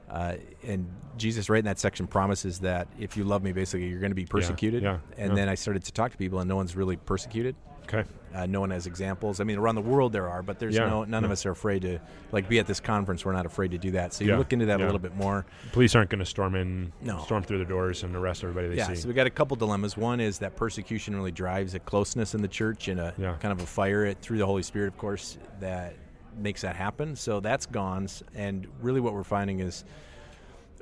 uh, 0.10 0.36
and 0.64 0.88
Jesus, 1.18 1.50
right 1.50 1.60
in 1.60 1.66
that 1.66 1.80
section, 1.80 2.08
promises 2.08 2.60
that 2.60 2.88
if 3.00 3.18
you 3.18 3.24
love 3.24 3.44
me, 3.44 3.52
basically, 3.52 3.88
you're 3.88 4.00
going 4.00 4.12
to 4.12 4.16
be 4.16 4.26
persecuted. 4.26 4.84
yeah, 4.84 5.00
and 5.18 5.30
yeah. 5.32 5.36
then 5.36 5.50
I 5.50 5.56
started 5.56 5.84
to 5.86 5.92
talk 5.92 6.12
to 6.12 6.18
people, 6.18 6.40
and 6.40 6.48
no 6.50 6.56
one's 6.56 6.76
really 6.76 6.96
persecuted. 6.98 7.56
Okay. 7.86 8.04
Uh, 8.34 8.46
no 8.46 8.60
one 8.60 8.70
has 8.70 8.86
examples. 8.86 9.40
I 9.40 9.46
mean, 9.46 9.58
around 9.58 9.76
the 9.76 9.82
world 9.82 10.12
there 10.12 10.28
are, 10.28 10.42
but 10.44 10.60
there's 10.60 10.76
Yeah, 10.76 10.90
no 10.90 11.04
none 11.06 11.24
of 11.24 11.32
us 11.32 11.46
are 11.46 11.52
afraid 11.52 11.84
to 11.84 12.00
like 12.34 12.50
be 12.50 12.60
at 12.60 12.68
this 12.68 12.82
conference. 12.82 13.24
We're 13.24 13.32
not 13.32 13.46
afraid 13.46 13.72
to 13.72 13.78
do 13.78 13.92
that. 13.92 14.14
So 14.14 14.26
you 14.26 14.32
Yeah, 14.32 14.38
look 14.38 14.52
into 14.52 14.66
that 14.66 14.80
yeah. 14.80 14.86
a 14.86 14.88
little 14.88 15.00
bit 15.00 15.16
more. 15.16 15.46
Police 15.72 15.96
aren't 15.96 16.10
going 16.10 16.20
to 16.20 16.26
storm 16.26 16.54
in, 16.56 16.92
No. 17.02 17.20
storm 17.24 17.44
through 17.44 17.60
the 17.60 17.66
doors 17.66 18.04
and 18.04 18.14
arrest 18.14 18.44
everybody 18.44 18.68
they 18.68 18.76
yeah, 18.76 18.88
see. 18.88 18.96
so 18.96 19.08
we 19.08 19.14
got 19.14 19.26
a 19.28 19.30
couple 19.30 19.56
dilemmas. 19.56 19.96
One 19.96 20.20
is 20.20 20.40
that 20.40 20.58
persecution 20.58 21.16
really 21.16 21.32
drives 21.32 21.76
a 21.76 21.80
closeness 21.80 22.36
in 22.36 22.42
the 22.42 22.50
church 22.50 22.90
and 22.90 23.00
a 23.00 23.14
Yeah. 23.18 23.36
kind 23.40 23.54
of 23.54 23.62
a 23.62 23.66
fire 23.66 24.04
it 24.06 24.18
through 24.20 24.40
the 24.40 24.46
Holy 24.46 24.64
Spirit, 24.64 24.88
of 24.88 24.98
course, 24.98 25.38
that 25.62 25.94
makes 26.38 26.62
that 26.64 26.76
happen. 26.76 27.16
So 27.16 27.40
that's 27.40 27.66
gone. 27.66 28.10
And 28.36 28.68
really, 28.82 29.00
what 29.00 29.14
we're 29.14 29.24
finding 29.24 29.62
is 29.62 29.86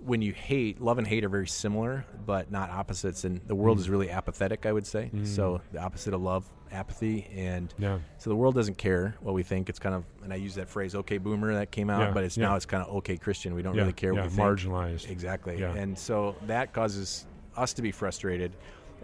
when 0.06 0.22
you 0.22 0.34
hate, 0.34 0.82
love 0.82 0.98
and 0.98 1.08
hate 1.08 1.24
are 1.24 1.30
very 1.30 1.48
similar, 1.48 2.06
but 2.26 2.52
not 2.52 2.70
opposites. 2.70 3.24
And 3.24 3.42
the 3.48 3.56
world 3.56 3.78
Mm. 3.78 3.82
is 3.82 3.90
really 3.90 4.10
apathetic, 4.10 4.66
I 4.66 4.72
would 4.74 4.86
say. 4.86 5.10
Mm. 5.14 5.26
So 5.26 5.62
the 5.72 5.80
opposite 5.80 6.14
of 6.14 6.22
love, 6.22 6.46
apathy, 6.72 7.28
and 7.36 7.74
yeah. 7.78 8.00
so 8.18 8.30
the 8.30 8.36
world 8.36 8.56
doesn't 8.56 8.78
care 8.78 9.16
what 9.22 9.34
we 9.34 9.44
think. 9.44 9.70
It's 9.70 9.80
kind 9.80 9.96
of, 9.96 10.04
and 10.24 10.34
I 10.34 10.38
use 10.38 10.56
that 10.56 10.68
phrase, 10.70 10.96
"Okay, 10.96 11.18
boomer," 11.20 11.54
that 11.54 11.72
came 11.72 11.90
out, 11.90 12.02
Yeah, 12.02 12.12
but 12.12 12.24
it's 12.24 12.36
yeah. 12.38 12.48
now 12.48 12.56
it's 12.56 12.66
kind 12.66 12.84
of 12.84 12.94
"Okay, 12.98 13.18
Christian." 13.18 13.54
We 13.56 13.62
don't 13.62 13.76
really 13.76 13.94
care 13.94 14.14
yeah. 14.14 14.22
what 14.22 14.30
we 14.32 14.36
think. 14.36 14.48
marginalized. 14.48 15.10
Exactly. 15.10 15.60
Yeah. 15.60 15.74
And 15.76 15.98
so 15.98 16.36
that 16.48 16.74
causes 16.74 17.26
us 17.56 17.74
to 17.74 17.82
be 17.82 17.92
frustrated. 17.92 18.54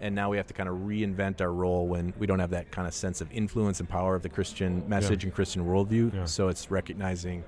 And 0.02 0.14
now 0.14 0.30
we 0.30 0.38
have 0.38 0.46
to 0.46 0.54
kind 0.54 0.68
of 0.68 0.76
reinvent 0.76 1.40
our 1.42 1.52
role 1.52 1.86
when 1.86 2.14
we 2.18 2.26
don't 2.26 2.38
have 2.38 2.50
that 2.50 2.70
kind 2.72 2.88
of 2.88 2.94
sense 2.94 3.20
of 3.20 3.30
influence 3.32 3.80
and 3.80 3.88
power 3.88 4.14
of 4.14 4.22
the 4.22 4.30
Christian 4.30 4.82
message 4.88 5.24
and 5.24 5.32
Christian 5.34 5.64
worldview. 5.66 6.26
So 6.26 6.48
it's 6.48 6.70
recognizing 6.70 7.44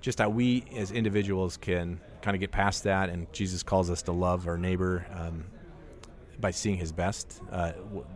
just 0.00 0.18
how 0.18 0.28
we 0.28 0.64
as 0.76 0.90
individuals 0.92 1.56
can 1.56 2.00
kind 2.22 2.34
of 2.34 2.40
get 2.40 2.50
past 2.50 2.84
that. 2.84 3.08
And 3.10 3.30
Jesus 3.32 3.62
calls 3.62 3.90
us 3.90 4.02
to 4.02 4.12
love 4.12 4.46
our 4.48 4.56
neighbor 4.58 5.06
um, 5.14 5.44
by 6.40 6.50
seeing 6.50 6.76
his 6.76 6.92
best, 6.92 7.40
uh, 7.50 7.72
w- 7.72 8.06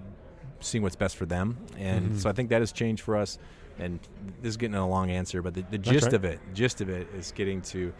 seeing 0.61 0.83
what's 0.83 0.97
best 0.97 1.17
for 1.17 1.27
them. 1.27 1.59
And 1.79 2.13
Mhm. 2.13 2.19
so 2.21 2.31
I 2.31 2.33
think 2.33 2.49
that 2.51 2.61
has 2.61 2.73
changed 2.73 3.03
for 3.03 3.17
us. 3.17 3.39
And 3.79 3.99
this 4.41 4.51
is 4.51 4.57
getting 4.57 4.77
a 4.77 4.89
long 4.89 5.11
answer, 5.11 5.43
but 5.43 5.53
the, 5.55 5.63
the 5.71 5.79
gist 5.79 6.05
right. 6.07 6.13
of 6.15 6.25
it, 6.25 6.39
gist 6.55 6.81
of 6.81 6.89
it 6.89 7.09
is 7.17 7.33
getting 7.33 7.61
to 7.63 7.93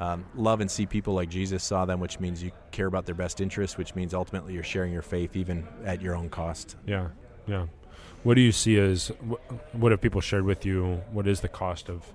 um, 0.00 0.24
love 0.36 0.60
and 0.60 0.70
see 0.70 0.86
people 0.86 1.12
like 1.14 1.28
Jesus 1.28 1.64
saw 1.64 1.84
them, 1.84 1.98
which 1.98 2.20
means 2.20 2.40
you 2.42 2.52
care 2.70 2.86
about 2.86 3.04
their 3.04 3.16
best 3.16 3.40
interests, 3.40 3.76
which 3.76 3.96
means 3.96 4.14
ultimately 4.14 4.54
you're 4.54 4.62
sharing 4.62 4.92
your 4.92 5.02
faith 5.02 5.34
even 5.36 5.66
at 5.84 6.00
your 6.00 6.14
own 6.14 6.30
cost. 6.30 6.76
Yeah, 6.86 7.08
yeah. 7.48 7.66
What 8.22 8.34
do 8.34 8.40
you 8.40 8.52
see 8.52 8.78
as 8.78 9.08
wh- 9.28 9.74
what 9.74 9.90
have 9.90 10.00
people 10.00 10.20
shared 10.20 10.44
with 10.44 10.64
you? 10.64 11.02
What 11.10 11.26
is 11.26 11.40
the 11.40 11.48
cost 11.48 11.88
of 11.90 12.14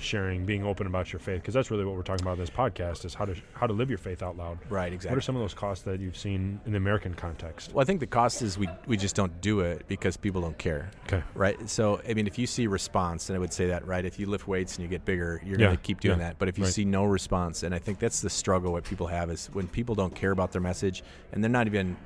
sharing, 0.00 0.44
being 0.44 0.64
open 0.64 0.86
about 0.86 1.12
your 1.12 1.20
faith? 1.20 1.40
Because 1.40 1.54
that's 1.54 1.70
really 1.70 1.84
what 1.84 1.94
we're 1.94 2.02
talking 2.02 2.22
about 2.24 2.34
in 2.34 2.40
this 2.40 2.50
podcast: 2.50 3.04
is 3.04 3.14
how 3.14 3.24
to 3.24 3.34
how 3.54 3.66
to 3.66 3.72
live 3.72 3.88
your 3.88 3.98
faith 3.98 4.22
out 4.22 4.36
loud. 4.36 4.58
Right, 4.68 4.92
Exactly. 4.92 5.14
What 5.14 5.18
are 5.18 5.22
some 5.22 5.36
of 5.36 5.42
those 5.42 5.54
costs 5.54 5.84
that 5.84 6.00
you've 6.00 6.16
seen 6.16 6.60
in 6.66 6.72
the 6.72 6.78
American 6.78 7.14
context? 7.14 7.72
Well, 7.72 7.82
I 7.82 7.84
think 7.84 8.00
the 8.00 8.06
cost 8.06 8.42
is 8.42 8.58
we 8.58 8.68
we 8.86 8.96
just 8.96 9.14
don't 9.16 9.40
do 9.40 9.60
it 9.60 9.86
because 9.88 10.16
people 10.16 10.40
don't 10.40 10.58
care, 10.58 10.90
Okay. 11.06 11.22
right? 11.34 11.68
So, 11.68 12.00
I 12.08 12.14
mean, 12.14 12.26
if 12.26 12.38
you 12.38 12.46
see 12.46 12.66
response, 12.66 13.28
and 13.28 13.36
I 13.36 13.38
would 13.38 13.52
say 13.52 13.66
that, 13.68 13.86
right? 13.86 14.04
If 14.04 14.18
you 14.18 14.26
lift 14.26 14.46
weights 14.48 14.76
and 14.76 14.82
you 14.82 14.88
get 14.88 15.04
bigger, 15.04 15.40
you're 15.44 15.58
Yeah, 15.58 15.66
going 15.66 15.76
to 15.76 15.82
keep 15.82 16.00
doing 16.00 16.18
yeah, 16.18 16.26
that. 16.28 16.38
But 16.38 16.48
if 16.48 16.58
you 16.58 16.64
right. 16.64 16.72
see 16.72 16.84
no 16.84 17.04
response, 17.04 17.62
and 17.62 17.74
I 17.74 17.78
think 17.78 17.98
that's 17.98 18.20
the 18.20 18.30
struggle 18.30 18.72
what 18.72 18.84
people 18.84 19.06
have 19.08 19.30
is 19.30 19.46
when 19.52 19.66
people 19.68 19.94
don't 19.94 20.14
care 20.14 20.30
about 20.30 20.52
their 20.52 20.62
message, 20.62 21.02
and 21.32 21.42
they're 21.42 21.50
not 21.50 21.66
even 21.66 21.96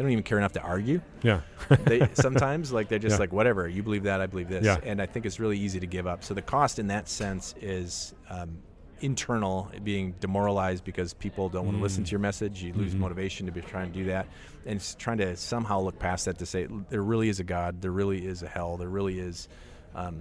they 0.00 0.04
don't 0.04 0.12
even 0.12 0.24
care 0.24 0.38
enough 0.38 0.52
to 0.52 0.62
argue. 0.62 1.02
Yeah. 1.22 1.42
they 1.84 2.08
sometimes 2.14 2.72
like 2.72 2.88
they're 2.88 2.98
just 2.98 3.16
Yeah. 3.16 3.20
like 3.20 3.34
whatever 3.34 3.68
you 3.68 3.82
believe 3.82 4.04
that 4.04 4.22
I 4.22 4.26
believe 4.26 4.48
this, 4.48 4.64
Yeah. 4.64 4.78
and 4.82 5.02
I 5.02 5.04
think 5.04 5.26
it's 5.26 5.38
really 5.38 5.58
easy 5.58 5.78
to 5.78 5.86
give 5.86 6.06
up. 6.06 6.24
So 6.24 6.32
the 6.32 6.40
cost 6.40 6.78
in 6.78 6.86
that 6.86 7.06
sense 7.06 7.54
is. 7.60 8.14
Um, 8.30 8.62
internal 9.02 9.70
being 9.82 10.12
demoralized 10.20 10.84
because 10.84 11.14
people 11.14 11.48
don't 11.48 11.64
want 11.64 11.74
to 11.74 11.82
listen 11.82 12.02
Mm. 12.02 12.06
to 12.08 12.10
your 12.10 12.20
message 12.20 12.62
you 12.62 12.74
lose 12.74 12.94
Mhm. 12.94 12.98
motivation 12.98 13.46
to 13.46 13.52
be 13.52 13.62
trying 13.62 13.90
to 13.90 13.98
do 13.98 14.04
that 14.04 14.26
and 14.66 14.76
it's 14.76 14.94
trying 14.94 15.16
to 15.16 15.34
somehow 15.36 15.80
look 15.80 15.98
past 15.98 16.26
that 16.26 16.36
to 16.38 16.44
say 16.44 16.68
there 16.90 17.00
really 17.02 17.30
is 17.30 17.40
a 17.40 17.44
god 17.44 17.80
there 17.80 17.92
really 17.92 18.26
is 18.26 18.42
a 18.42 18.46
hell 18.46 18.76
there 18.76 18.90
really 18.90 19.18
is 19.18 19.48
um, 19.94 20.20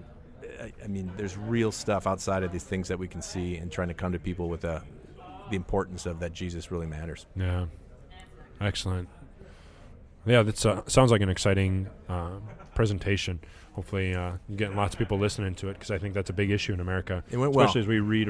I, 0.62 0.72
I 0.82 0.88
mean 0.88 1.12
there's 1.18 1.38
real 1.38 1.74
stuff 1.74 2.08
outside 2.08 2.42
of 2.44 2.54
these 2.54 2.63
things 2.63 2.88
that 2.88 2.98
we 2.98 3.10
can 3.10 3.22
see 3.22 3.58
and 3.58 3.70
trying 3.70 3.89
to 3.89 3.94
come 3.94 4.13
to 4.13 4.20
people 4.20 4.48
with 4.48 4.63
a, 4.63 4.82
the 5.50 5.58
importance 5.58 6.06
of 6.06 6.22
that 6.22 6.32
jesus 6.32 6.72
really 6.72 6.88
matters 6.88 7.26
Yeah. 7.36 7.65
Excellent. 8.62 9.10
Yeah, 10.25 10.43
that 10.43 10.65
uh, 10.65 10.82
sounds 10.88 11.12
like 11.12 11.21
an 11.21 11.29
exciting 11.29 11.89
uh, 12.08 12.38
presentation. 12.75 13.39
Hopefully, 13.73 14.13
uh, 14.13 14.34
getting 14.55 14.75
lots 14.75 14.95
of 14.95 14.99
people 14.99 15.17
listening 15.17 15.55
to 15.55 15.69
it 15.69 15.73
because 15.73 15.91
I 15.91 15.97
think 15.97 16.13
that's 16.13 16.29
a 16.29 16.34
big 16.34 16.51
issue 16.51 16.73
in 16.73 16.79
America. 16.79 17.23
It 17.32 17.38
went 17.38 17.53
well. 17.53 17.65
Especially 17.65 17.82
as 17.82 17.88
we 17.88 17.99
read, 17.99 18.29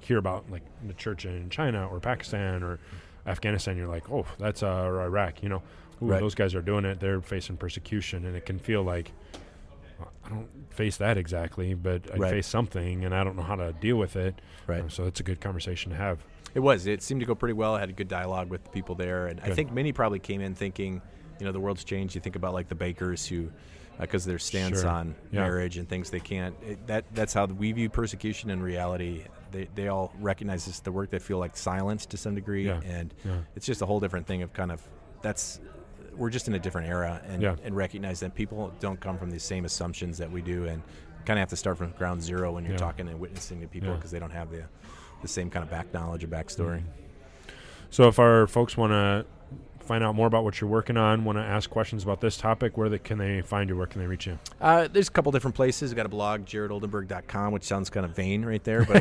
hear 0.00 0.18
about 0.18 0.50
like 0.50 0.62
the 0.86 0.94
church 0.94 1.24
in 1.26 1.50
China 1.50 1.86
or 1.88 2.00
Pakistan 2.00 2.62
or 2.62 2.78
Afghanistan. 3.26 3.76
You're 3.76 3.88
like, 3.88 4.10
oh, 4.10 4.26
that's 4.38 4.62
uh, 4.62 4.84
or 4.84 5.02
Iraq. 5.02 5.42
You 5.42 5.50
know, 5.50 5.62
Ooh, 6.02 6.06
Right. 6.06 6.20
those 6.20 6.34
guys 6.34 6.54
are 6.54 6.62
doing 6.62 6.84
it. 6.84 7.00
They're 7.00 7.20
facing 7.20 7.56
persecution, 7.56 8.24
and 8.26 8.36
it 8.36 8.46
can 8.46 8.58
feel 8.58 8.82
like 8.82 9.12
I 10.24 10.28
don't 10.28 10.48
face 10.70 10.96
that 10.98 11.16
exactly, 11.16 11.74
but 11.74 12.02
I 12.12 12.16
Right. 12.16 12.30
face 12.30 12.46
something, 12.46 13.04
and 13.04 13.14
I 13.14 13.24
don't 13.24 13.36
know 13.36 13.42
how 13.42 13.56
to 13.56 13.72
deal 13.74 13.96
with 13.96 14.16
it. 14.16 14.40
Right. 14.66 14.82
Uh, 14.84 14.88
so 14.88 15.04
it's 15.04 15.20
a 15.20 15.22
good 15.22 15.40
conversation 15.40 15.90
to 15.92 15.96
have. 15.96 16.24
It 16.54 16.60
was. 16.60 16.86
It 16.86 17.02
seemed 17.02 17.20
to 17.20 17.26
go 17.26 17.34
pretty 17.34 17.52
well. 17.54 17.74
I 17.74 17.80
had 17.80 17.90
a 17.90 17.94
good 17.94 18.08
dialogue 18.08 18.50
with 18.50 18.64
the 18.64 18.70
people 18.70 18.94
there, 18.94 19.26
and 19.26 19.40
I 19.40 19.50
think 19.50 19.72
many 19.72 19.92
probably 19.92 20.18
came 20.18 20.40
in 20.40 20.54
thinking, 20.54 21.02
you 21.38 21.46
know, 21.46 21.52
the 21.52 21.60
world's 21.60 21.84
changed. 21.84 22.14
You 22.14 22.20
think 22.20 22.36
about 22.36 22.54
like 22.54 22.68
the 22.68 22.74
bakers 22.74 23.26
who, 23.26 23.46
uh, 23.98 24.02
because 24.02 24.24
their 24.24 24.38
stance 24.38 24.80
Sure. 24.82 24.90
on 24.90 25.14
Yeah. 25.30 25.40
marriage 25.42 25.76
and 25.78 25.88
things 25.88 26.10
they 26.10 26.20
can't. 26.20 26.54
It, 26.66 26.86
that 26.86 27.04
that's 27.14 27.32
how 27.34 27.46
we 27.46 27.72
view 27.72 27.88
persecution 27.88 28.50
in 28.50 28.62
reality. 28.62 29.24
They 29.52 29.68
they 29.74 29.88
all 29.88 30.12
recognize 30.20 30.66
this 30.66 30.80
the 30.80 30.92
work 30.92 31.10
they 31.10 31.18
feel 31.18 31.38
like 31.38 31.56
silenced 31.56 32.10
to 32.10 32.16
some 32.16 32.34
degree, 32.34 32.66
Yeah. 32.66 32.80
and 32.84 33.14
Yeah. 33.24 33.38
it's 33.54 33.66
just 33.66 33.82
a 33.82 33.86
whole 33.86 34.00
different 34.00 34.26
thing 34.26 34.42
of 34.42 34.52
kind 34.52 34.72
of 34.72 34.82
that's 35.22 35.60
we're 36.16 36.30
just 36.30 36.48
in 36.48 36.54
a 36.54 36.58
different 36.58 36.88
era 36.88 37.20
and 37.28 37.42
and 37.44 37.76
recognize 37.76 38.20
that 38.20 38.34
people 38.34 38.72
don't 38.80 38.98
come 39.00 39.18
from 39.18 39.30
these 39.30 39.42
same 39.42 39.64
assumptions 39.66 40.16
that 40.18 40.30
we 40.30 40.40
do 40.40 40.64
and 40.64 40.82
kind 41.26 41.38
of 41.38 41.40
have 41.40 41.48
to 41.50 41.56
start 41.56 41.76
from 41.76 41.90
ground 41.92 42.22
zero 42.22 42.52
when 42.52 42.64
you're 42.64 42.78
talking 42.78 43.06
and 43.08 43.18
witnessing 43.20 43.60
to 43.60 43.66
people 43.66 43.94
because 43.94 44.10
they 44.10 44.18
don't 44.18 44.30
have 44.30 44.50
the 44.50 44.62
the 45.22 45.28
same 45.28 45.50
kind 45.50 45.62
of 45.62 45.70
back 45.70 45.92
knowledge 45.92 46.22
or 46.24 46.28
backstory. 46.28 46.78
Mm-hmm. 46.78 47.50
So 47.90 48.08
if 48.08 48.18
our 48.18 48.46
folks 48.46 48.76
want 48.76 48.92
to 48.92 49.26
find 49.86 50.02
out 50.04 50.14
more 50.14 50.26
about 50.26 50.44
what 50.44 50.60
you're 50.60 50.68
working 50.70 50.96
on, 50.96 51.24
want 51.24 51.38
to 51.38 51.42
ask 51.42 51.70
questions 51.70 52.02
about 52.02 52.20
this 52.20 52.36
topic, 52.36 52.76
where 52.76 52.88
they, 52.88 52.98
can 52.98 53.18
they 53.18 53.40
find 53.42 53.68
you? 53.70 53.76
Where 53.76 53.86
can 53.86 54.00
they 54.00 54.06
reach 54.06 54.26
you? 54.26 54.38
Uh, 54.60 54.88
there's 54.92 55.08
a 55.08 55.10
couple 55.10 55.30
different 55.32 55.54
places. 55.54 55.90
We've 55.90 55.96
got 55.96 56.06
a 56.06 56.10
blog, 56.10 56.44
jaredoldenburg.com, 56.44 57.52
which 57.52 57.64
sounds 57.64 57.90
kind 57.90 58.04
of 58.04 58.14
vain 58.14 58.44
right 58.44 58.62
there, 58.64 58.84
but 58.84 58.96
I 58.96 59.00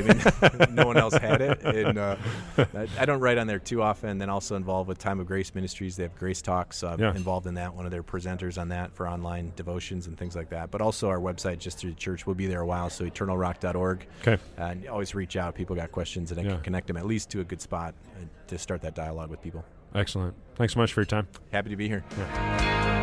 mean, 0.68 0.68
no 0.76 0.86
one 0.86 0.98
else 0.98 1.14
had 1.16 1.42
it. 1.42 1.62
And 1.64 1.98
uh, 1.98 2.16
I, 2.58 2.88
I 3.00 3.06
don't 3.06 3.20
write 3.20 3.38
on 3.38 3.48
there 3.48 3.60
too 3.60 3.82
often. 3.82 4.18
Then 4.18 4.30
also 4.30 4.56
involved 4.56 4.88
with 4.88 4.98
Time 4.98 5.20
of 5.20 5.28
Grace 5.28 5.54
Ministries. 5.56 5.96
They 5.96 6.04
have 6.04 6.16
Grace 6.16 6.42
Talks. 6.42 6.78
So 6.78 6.88
I'm 6.88 7.00
Yeah. 7.00 7.16
involved 7.16 7.48
in 7.48 7.56
that. 7.56 7.74
One 7.74 7.86
of 7.86 7.92
their 7.92 8.04
presenters 8.04 8.60
on 8.60 8.70
that 8.70 8.94
for 8.94 9.08
online 9.08 9.52
devotions 9.56 10.08
and 10.08 10.18
things 10.18 10.36
like 10.36 10.50
that. 10.50 10.72
But 10.72 10.82
also 10.82 11.10
our 11.10 11.20
website, 11.20 11.60
just 11.60 11.78
through 11.80 11.92
the 11.92 11.96
church, 12.00 12.26
will 12.28 12.36
be 12.36 12.48
there 12.48 12.62
a 12.62 12.66
while. 12.66 12.90
So 12.90 13.06
eternalrock.org. 13.06 14.06
Okay. 14.22 14.42
And 14.58 14.88
always 14.88 15.16
reach 15.16 15.36
out. 15.36 15.56
People 15.56 15.76
got 15.76 15.92
questions, 15.92 16.32
and 16.32 16.40
I 16.40 16.44
Yeah. 16.44 16.50
can 16.52 16.62
connect 16.62 16.88
them 16.88 16.98
at 16.98 17.06
least 17.06 17.30
to 17.32 17.42
a 17.42 17.44
good 17.44 17.62
spot 17.62 17.96
uh, 18.16 18.26
to 18.48 18.58
start 18.58 18.82
that 18.82 18.96
dialogue 18.96 19.30
with 19.30 19.42
people. 19.42 19.64
Excellent. 19.96 20.36
Thanks 20.56 20.74
so 20.74 20.80
much 20.80 20.94
for 20.94 21.02
your 21.02 21.06
time. 21.06 21.28
Happy 21.52 21.70
to 21.70 21.76
be 21.76 21.88
here. 21.88 22.04
Yeah. 22.18 22.95